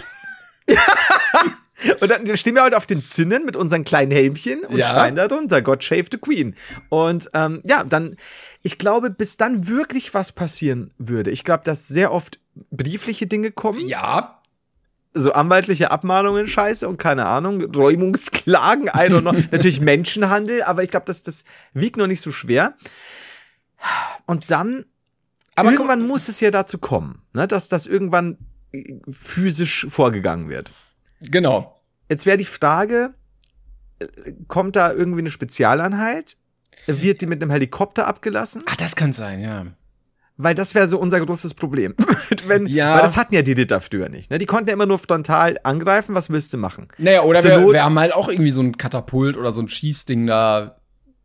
[1.99, 4.89] Und dann stehen wir halt auf den Zinnen mit unseren kleinen Helmchen und ja.
[4.89, 6.55] schreien da drunter, God shave the Queen.
[6.89, 8.15] Und ähm, ja, dann,
[8.61, 11.31] ich glaube, bis dann wirklich was passieren würde.
[11.31, 12.39] Ich glaube, dass sehr oft
[12.71, 13.85] briefliche Dinge kommen.
[13.87, 14.41] Ja,
[15.13, 19.31] so anwaltliche Abmahnungen scheiße und keine Ahnung, Räumungsklagen, I don't know.
[19.51, 22.75] Natürlich Menschenhandel, aber ich glaube, das, das wiegt noch nicht so schwer.
[24.25, 24.85] Und dann,
[25.55, 28.37] aber irgendwann muss es ja dazu kommen, ne, dass das irgendwann
[29.09, 30.71] physisch vorgegangen wird.
[31.31, 31.81] Genau.
[32.09, 33.13] Jetzt wäre die Frage,
[34.47, 36.37] kommt da irgendwie eine Spezialeinheit?
[36.87, 38.63] Wird die mit einem Helikopter abgelassen?
[38.67, 39.65] Ah, das kann sein, ja.
[40.37, 41.95] weil das wäre so unser großes Problem.
[42.45, 42.93] Wenn, ja.
[42.93, 44.29] Weil das hatten ja die Ritter früher nicht.
[44.29, 44.37] Ne?
[44.37, 46.89] Die konnten ja immer nur frontal angreifen, was willst du machen?
[46.97, 50.27] Naja, oder wir, wir haben halt auch irgendwie so ein Katapult oder so ein Schießding
[50.27, 50.79] da,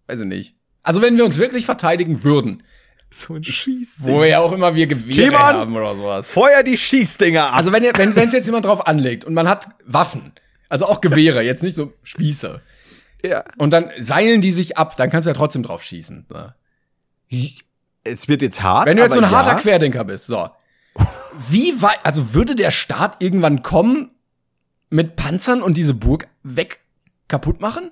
[0.06, 0.56] weiß ich nicht.
[0.82, 2.62] Also wenn wir uns wirklich verteidigen würden,
[3.10, 4.06] so ein Schießding.
[4.06, 6.26] Wo ja auch immer wir Gewehre Timon, haben oder sowas.
[6.26, 7.56] Feuer die Schießdinger ab.
[7.56, 10.32] Also wenn es wenn, jetzt jemand drauf anlegt und man hat Waffen,
[10.68, 12.60] also auch Gewehre, jetzt nicht so Spieße.
[13.24, 13.44] Ja.
[13.58, 16.26] Und dann seilen die sich ab, dann kannst du ja trotzdem drauf schießen.
[18.04, 18.86] Es wird jetzt hart.
[18.86, 19.30] Wenn du jetzt so ein ja.
[19.30, 20.48] harter Querdenker bist, so.
[21.48, 24.10] Wie weit, also würde der Staat irgendwann kommen
[24.88, 26.80] mit Panzern und diese Burg weg
[27.28, 27.90] kaputt machen?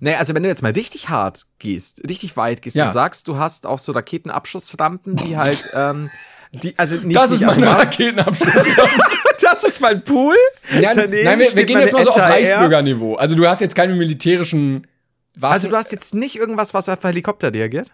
[0.00, 2.86] Naja, also wenn du jetzt mal richtig hart gehst, richtig weit gehst ja.
[2.86, 6.10] und sagst, du hast auch so Raketenabschussrampen, die halt, ähm,
[6.52, 7.16] die, also nicht.
[7.16, 9.02] Das ist meine Raketenabschussrampe.
[9.40, 10.36] das ist mein Pool.
[10.80, 13.14] Ja, nein, wir, wir gehen jetzt mal so auf Reichsbürgerniveau.
[13.14, 14.86] Also du hast jetzt keine militärischen
[15.34, 15.54] Waffen.
[15.54, 17.90] Also du hast jetzt nicht irgendwas, was auf Helikopter reagiert?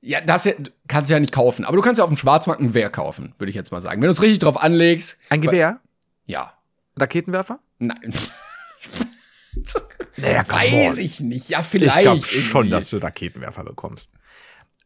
[0.00, 0.48] Ja, das
[0.86, 1.64] kannst du ja nicht kaufen.
[1.64, 4.00] Aber du kannst ja auf dem Schwarzmarkt ein Gewehr kaufen, würde ich jetzt mal sagen.
[4.00, 5.18] Wenn du es richtig drauf anlegst.
[5.28, 5.80] Ein Gewehr?
[6.26, 6.52] Ja.
[6.96, 7.58] Raketenwerfer?
[7.78, 8.14] Nein.
[10.20, 10.98] naja, Weiß on.
[10.98, 11.48] ich nicht.
[11.48, 11.96] Ja, vielleicht.
[11.96, 14.12] Ich glaube schon, dass du Raketenwerfer bekommst.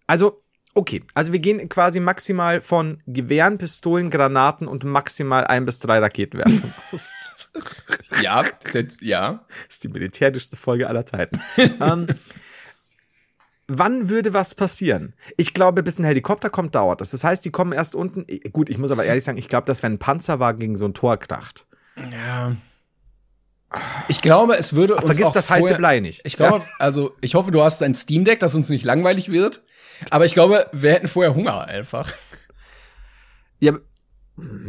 [0.07, 0.43] Also,
[0.75, 1.03] okay.
[1.15, 6.73] Also wir gehen quasi maximal von Gewehren, Pistolen, Granaten und maximal ein bis drei Raketenwerfern
[6.93, 7.13] aus.
[8.23, 9.45] ja, das, ja.
[9.49, 11.41] Das ist die militärischste Folge aller Zeiten.
[11.81, 12.07] ähm,
[13.69, 15.15] wann würde was passieren?
[15.37, 17.11] Ich glaube, bis ein Helikopter kommt, dauert das.
[17.11, 18.27] Das heißt, die kommen erst unten.
[18.53, 20.95] Gut, ich muss aber ehrlich sagen, ich glaube, dass wenn ein Panzerwagen gegen so ein
[20.95, 21.67] Tor kracht.
[22.11, 22.57] Ja.
[24.09, 26.23] Ich glaube, es würde Ach, Vergiss das heiße Blei nicht.
[26.25, 26.75] Ich glaube, ja.
[26.79, 29.63] also ich hoffe, du hast ein Steam Deck, dass uns nicht langweilig wird.
[30.11, 32.13] Aber ich glaube, wir hätten vorher Hunger einfach.
[33.61, 33.75] Ja,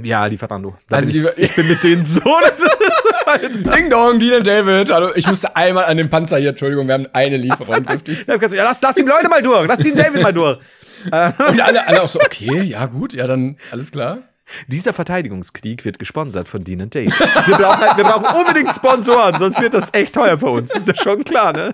[0.03, 0.75] ja, Lieferando.
[0.91, 2.19] Also ich, ich, bin mit denen so.
[3.75, 4.91] Ding Dong, Dean und David.
[4.91, 6.49] Hallo, ich musste einmal an den Panzer hier.
[6.49, 7.83] Entschuldigung, wir haben eine Lieferung.
[8.27, 9.67] ja, lass, lass die Leute mal durch.
[9.67, 10.59] Lass den David mal durch.
[11.05, 14.19] und alle, alle auch so, okay, ja gut, ja dann alles klar.
[14.67, 17.11] Dieser Verteidigungskrieg wird gesponsert von Dean und Dave.
[17.11, 20.75] Wir brauchen, halt, wir brauchen unbedingt Sponsoren, sonst wird das echt teuer für uns.
[20.75, 21.73] Ist ja schon klar, ne?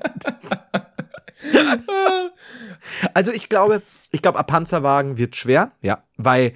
[3.13, 6.53] Also ich glaube, ich glaube, ein Panzerwagen wird schwer, ja, weil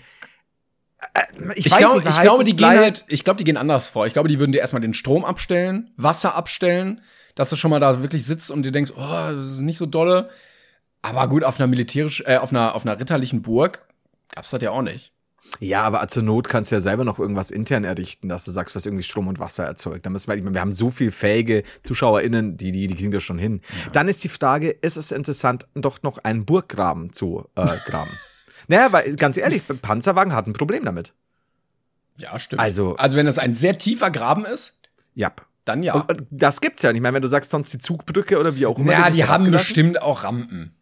[1.14, 1.22] äh,
[1.55, 4.05] ich, ich, glaub, nicht, ich glaube, die gehen halt, ich glaube, die gehen anders vor.
[4.07, 7.01] Ich glaube, die würden dir erstmal den Strom abstellen, Wasser abstellen,
[7.36, 9.86] dass du schon mal da wirklich sitzt und dir denkst, oh, das ist nicht so
[9.86, 10.30] dolle.
[11.01, 13.86] Aber gut, auf einer militärisch, äh, auf einer, auf einer ritterlichen Burg
[14.34, 15.12] gab's das ja auch nicht.
[15.59, 18.75] Ja, aber zur Not kannst du ja selber noch irgendwas intern errichten, dass du sagst,
[18.75, 20.05] was irgendwie Strom und Wasser erzeugt.
[20.05, 23.37] Da müssen wir, wir haben so viel fähige ZuschauerInnen, die, die, die kriegen das schon
[23.37, 23.61] hin.
[23.85, 23.91] Ja.
[23.91, 28.11] Dann ist die Frage, ist es interessant, doch noch einen Burggraben zu äh, graben?
[28.67, 31.13] naja, weil ganz ehrlich, Panzerwagen hat ein Problem damit.
[32.17, 32.61] Ja, stimmt.
[32.61, 34.75] Also, also wenn das ein sehr tiefer Graben ist,
[35.15, 35.31] ja.
[35.65, 35.95] dann ja.
[35.95, 38.77] Und das gibt's ja nicht mehr, wenn du sagst, sonst die Zugbrücke oder wie auch
[38.77, 38.91] immer.
[38.91, 40.75] Ja, die haben bestimmt auch Rampen.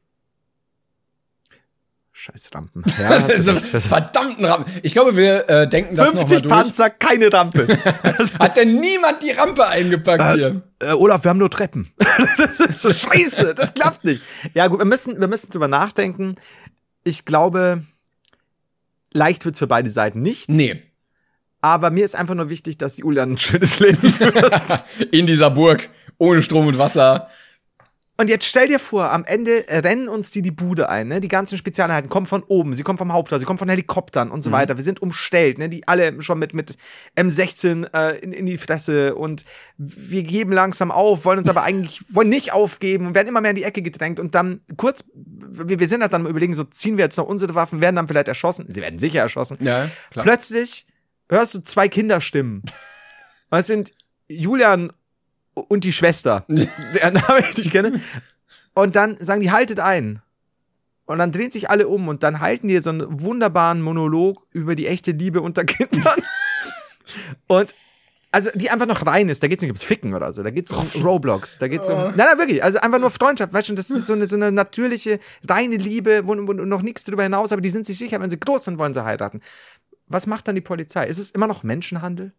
[2.21, 2.83] Scheiß Rampen.
[2.99, 4.71] Ja, verdammten Rampen.
[4.83, 7.67] Ich glaube, wir äh, denken das 50 Panzer, keine Rampe.
[8.39, 10.61] Hat denn niemand die Rampe eingepackt äh, hier?
[10.77, 11.89] Äh, Olaf, wir haben nur Treppen.
[12.37, 13.55] das ist so scheiße.
[13.55, 14.21] Das klappt nicht.
[14.53, 16.35] Ja, gut, wir müssen, wir müssen drüber nachdenken.
[17.03, 17.81] Ich glaube,
[19.11, 20.47] leicht wird's für beide Seiten nicht.
[20.47, 20.83] Nee.
[21.61, 24.85] Aber mir ist einfach nur wichtig, dass Julian ein schönes Leben führt.
[25.09, 25.89] In dieser Burg.
[26.19, 27.29] Ohne Strom und Wasser.
[28.21, 31.21] Und jetzt stell dir vor, am Ende rennen uns die die Bude ein, ne?
[31.21, 34.43] Die ganzen Spezialeinheiten kommen von oben, sie kommen vom Haupttor, sie kommen von Helikoptern und
[34.43, 34.53] so mhm.
[34.53, 34.77] weiter.
[34.77, 35.69] Wir sind umstellt, ne?
[35.69, 36.77] Die alle schon mit, mit
[37.17, 39.43] M16 äh, in, in die Fresse und
[39.79, 43.51] wir geben langsam auf, wollen uns aber eigentlich, wollen nicht aufgeben und werden immer mehr
[43.51, 46.97] in die Ecke gedrängt und dann kurz, wir, wir sind halt dann überlegen, so ziehen
[46.97, 48.67] wir jetzt noch unsere Waffen, werden dann vielleicht erschossen.
[48.69, 49.57] Sie werden sicher erschossen.
[49.61, 50.23] Ja, klar.
[50.25, 50.85] Plötzlich
[51.27, 52.61] hörst du zwei Kinderstimmen.
[53.49, 53.93] Was sind
[54.27, 54.91] Julian
[55.67, 58.01] und die Schwester, deren Name ich nicht kenne.
[58.73, 60.21] Und dann sagen die, haltet ein.
[61.05, 64.75] Und dann drehen sich alle um und dann halten die so einen wunderbaren Monolog über
[64.75, 66.19] die echte Liebe unter Kindern.
[67.47, 67.75] und
[68.31, 70.51] also die einfach noch rein ist, da geht es nicht ums Ficken oder so, da
[70.51, 71.97] geht es um Roblox, da geht es um.
[71.97, 74.53] Nein, nein, wirklich, also einfach nur Freundschaft, weißt du, das ist so eine, so eine
[74.53, 78.29] natürliche, reine Liebe, wo, wo noch nichts darüber hinaus, aber die sind sich sicher, wenn
[78.29, 79.41] sie groß sind, wollen sie heiraten.
[80.07, 81.05] Was macht dann die Polizei?
[81.07, 82.31] Ist es immer noch Menschenhandel?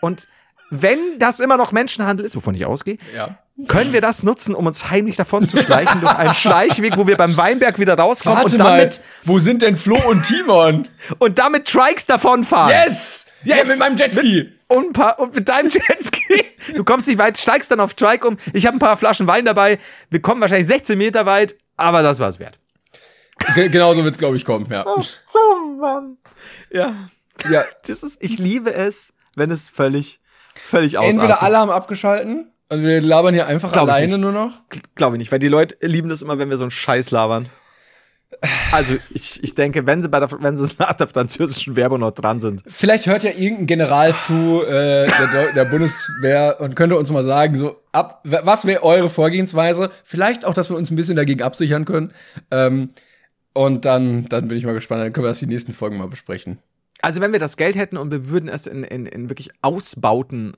[0.00, 0.28] Und
[0.70, 3.38] wenn das immer noch Menschenhandel ist, wovon ich ausgehe, ja.
[3.68, 7.16] können wir das nutzen, um uns heimlich davon zu schleichen durch einen Schleichweg, wo wir
[7.16, 8.98] beim Weinberg wieder rauskommen Warte und damit.
[8.98, 10.88] Mal, wo sind denn Flo und Timon?
[11.18, 12.70] und damit Trikes davonfahren.
[12.70, 13.26] Yes!
[13.44, 13.58] Yes!
[13.58, 14.34] Ja, mit meinem Jetski.
[14.34, 16.44] Mit, und, paar, und mit deinem Jetski.
[16.74, 18.36] Du kommst nicht weit, steigst dann auf Trike um.
[18.52, 19.78] Ich habe ein paar Flaschen Wein dabei.
[20.10, 22.58] Wir kommen wahrscheinlich 16 Meter weit, aber das war's wert.
[23.54, 24.84] G genau so wird's, glaube ich, kommen, ja.
[24.86, 26.16] Ach so, Mann.
[26.70, 26.94] Ja.
[27.50, 30.20] Ja, das ist, ich liebe es, wenn es völlig
[30.62, 31.18] Völlig ausartig.
[31.18, 34.52] Entweder alle haben abgeschalten und wir labern hier einfach Glaub alleine nur noch.
[34.94, 37.48] Glaube ich nicht, weil die Leute lieben das immer, wenn wir so einen Scheiß labern.
[38.72, 42.10] Also ich, ich denke, wenn sie bei der, wenn sie nach der französischen Werbung noch
[42.10, 42.62] dran sind.
[42.66, 47.54] Vielleicht hört ja irgendein General zu äh, der, der Bundeswehr und könnte uns mal sagen,
[47.54, 49.90] so ab, was wäre eure Vorgehensweise?
[50.04, 52.12] Vielleicht auch, dass wir uns ein bisschen dagegen absichern können.
[52.50, 52.90] Ähm,
[53.54, 55.02] und dann, dann bin ich mal gespannt.
[55.02, 56.58] Dann können wir das die nächsten Folgen mal besprechen.
[57.06, 60.56] Also wenn wir das Geld hätten und wir würden es in, in, in wirklich Ausbauten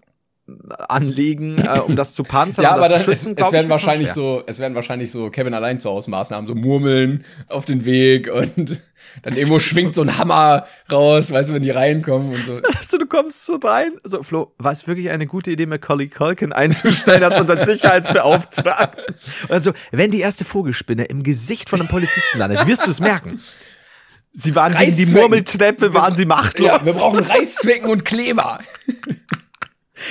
[0.88, 3.34] anlegen, äh, um das zu panzern ja, und aber das zu schützen.
[3.36, 6.54] Es, es werden wahrscheinlich so, es werden wahrscheinlich so Kevin allein zu Hause Maßnahmen, so
[6.54, 8.80] Murmeln auf den Weg und
[9.22, 12.60] dann irgendwo schwingt so ein Hammer raus, weißt du, wenn die reinkommen und so.
[12.78, 16.54] Also du kommst so rein, so Flo, war es wirklich eine gute Idee, Macaulay Culkin
[16.54, 19.04] einzustellen als unseren Sicherheitsbeauftragten?
[19.42, 22.90] Und dann so, wenn die erste Vogelspinne im Gesicht von einem Polizisten landet, wirst du
[22.90, 23.42] es merken.
[24.40, 26.68] Sie waren gegen die Murmeltreppe, waren sie machtlos.
[26.68, 28.60] Ja, wir brauchen Reißzwecken und Kleber.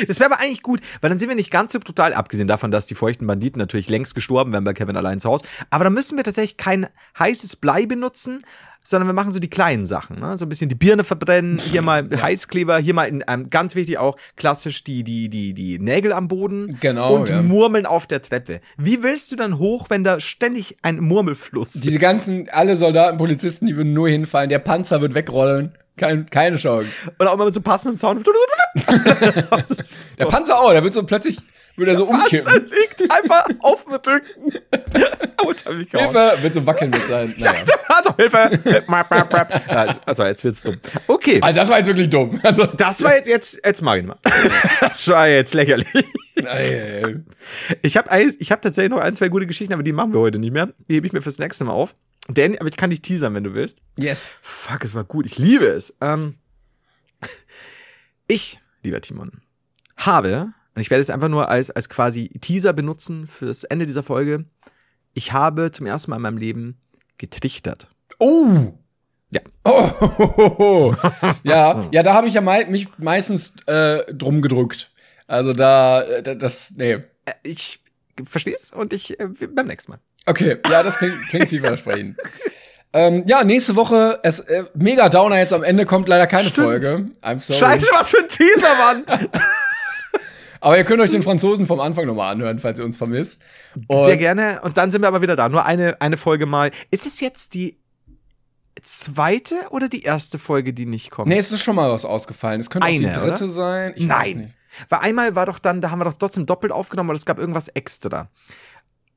[0.06, 2.72] Das wäre aber eigentlich gut, weil dann sind wir nicht ganz so brutal, abgesehen davon,
[2.72, 5.46] dass die feuchten Banditen natürlich längst gestorben wären bei Kevin allein zu Hause.
[5.70, 8.44] Aber dann müssen wir tatsächlich kein heißes Blei benutzen,
[8.90, 10.38] sondern wir machen so die kleinen Sachen, ne?
[10.38, 12.22] so ein bisschen die Birne verbrennen, hier mal ja.
[12.22, 16.28] Heißkleber, hier mal in, ähm, ganz wichtig auch klassisch die die die die Nägel am
[16.30, 17.42] Boden genau, und ja.
[17.42, 18.62] Murmeln auf der Treppe.
[18.78, 21.84] Wie willst du dann hoch, wenn da ständig ein Murmelfluss ist?
[21.84, 25.74] Diese ganzen alle Soldaten, Polizisten, die würden nur hinfallen, der Panzer wird wegrollen.
[25.98, 26.90] Kein, keine Chance.
[27.18, 28.26] Und auch mal mit so passenden Sound.
[30.20, 31.40] der Panzer auch, der wird so plötzlich,
[31.78, 32.44] wird er so umkippen.
[32.44, 34.52] Panzer liegt einfach auf dem Rücken.
[35.82, 37.34] ich Hilfe, wird so wackeln mit sein.
[37.38, 37.54] Naja.
[37.90, 38.60] Also, Hilfe.
[40.06, 40.78] also, jetzt wird's dumm.
[41.08, 41.40] Okay.
[41.42, 42.40] Also, das war jetzt wirklich dumm.
[42.44, 44.18] Also, das war jetzt, jetzt, jetzt mach ich mal.
[44.82, 45.88] Das war jetzt lächerlich.
[47.82, 50.38] Ich habe ich hab tatsächlich noch ein, zwei gute Geschichten, aber die machen wir heute
[50.38, 50.70] nicht mehr.
[50.88, 51.96] Die hebe ich mir fürs nächste Mal auf.
[52.28, 53.80] Danny, aber ich kann dich teasern, wenn du willst.
[53.98, 54.32] Yes.
[54.42, 55.26] Fuck, es war gut.
[55.26, 55.96] Ich liebe es.
[56.02, 56.36] Ähm,
[58.28, 59.42] ich, lieber Timon,
[59.98, 64.04] habe, und ich werde es einfach nur als, als quasi Teaser benutzen fürs Ende dieser
[64.04, 64.46] Folge,
[65.16, 66.78] ich habe zum ersten Mal in meinem Leben
[67.18, 67.88] getrichtert.
[68.20, 68.76] Oh!
[69.32, 69.42] Ja.
[69.64, 70.94] Oh,
[71.44, 74.92] ja, ja, da habe ich ja mei mich meistens äh, drum gedrückt.
[75.26, 76.92] Also da, äh, das, nee.
[76.92, 77.02] Äh,
[77.42, 77.80] ich
[78.24, 80.00] verstehe es und ich äh, beim nächsten Mal.
[80.28, 82.18] Okay, ja, das klingt, klingt vielversprechend.
[82.94, 86.68] ähm, ja, nächste Woche, es, äh, mega Downer jetzt am Ende, kommt leider keine Stimmt.
[86.68, 87.10] Folge.
[87.24, 87.60] I'm sorry.
[87.60, 89.30] Scheiße, was für ein Teaser, Mann!
[90.60, 93.42] Aber ihr könnt euch den Franzosen vom Anfang nochmal anhören, falls ihr uns vermisst.
[93.88, 94.62] Und Sehr gerne.
[94.64, 95.50] Und dann sind wir aber wieder da.
[95.50, 96.72] Nur eine, eine Folge mal.
[96.92, 97.80] Ist es jetzt die
[98.82, 101.30] zweite oder die erste Folge, die nicht kommt?
[101.30, 102.60] Nee, es ist schon mal was ausgefallen.
[102.60, 103.54] Es könnte eine, auch die dritte oder?
[103.54, 103.94] sein.
[103.96, 104.54] Ich Nein.
[104.90, 107.40] Weil einmal war doch dann, da haben wir doch trotzdem doppelt aufgenommen, aber es gab
[107.40, 108.30] irgendwas extra.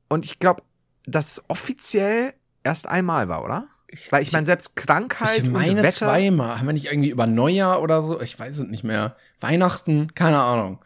[0.09, 0.63] Und ich glaube,
[1.05, 2.33] das offiziell
[2.63, 3.67] erst einmal war, oder?
[4.09, 6.07] Weil ich meine, selbst Krankheit ich meine und Wetter.
[6.07, 6.57] zweimal.
[6.57, 8.21] Haben wir nicht irgendwie über Neujahr oder so?
[8.21, 9.17] Ich weiß es nicht mehr.
[9.41, 10.13] Weihnachten?
[10.15, 10.79] Keine Ahnung.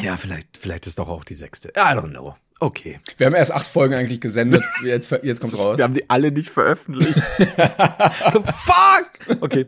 [0.00, 1.70] Ja, vielleicht, vielleicht ist doch auch die sechste.
[1.70, 2.36] I don't know.
[2.62, 3.00] Okay.
[3.16, 4.62] Wir haben erst acht Folgen eigentlich gesendet.
[4.84, 5.78] Jetzt, jetzt kommt raus.
[5.78, 7.14] Wir haben die alle nicht veröffentlicht.
[8.32, 9.40] so, fuck!
[9.40, 9.66] Okay.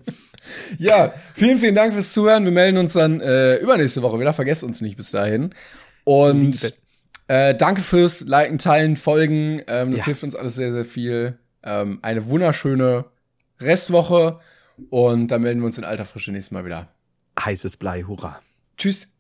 [0.77, 2.45] Ja, vielen, vielen Dank fürs Zuhören.
[2.45, 4.35] Wir melden uns dann äh, übernächste Woche wieder.
[4.35, 5.55] Vergesst uns nicht bis dahin.
[6.05, 6.75] Und
[7.29, 9.63] äh, danke fürs Liken, Teilen, Folgen.
[9.67, 10.05] Ähm, das ja.
[10.07, 11.39] hilft uns alles sehr, sehr viel.
[11.63, 13.07] Ähm, eine wunderschöne
[13.59, 14.41] Restwoche.
[14.91, 16.89] Und dann melden wir uns in alter Frische nächstes Mal wieder.
[17.43, 18.41] Heißes Blei, hurra.
[18.77, 19.01] Tschüss.
[19.01, 19.12] Tschüss.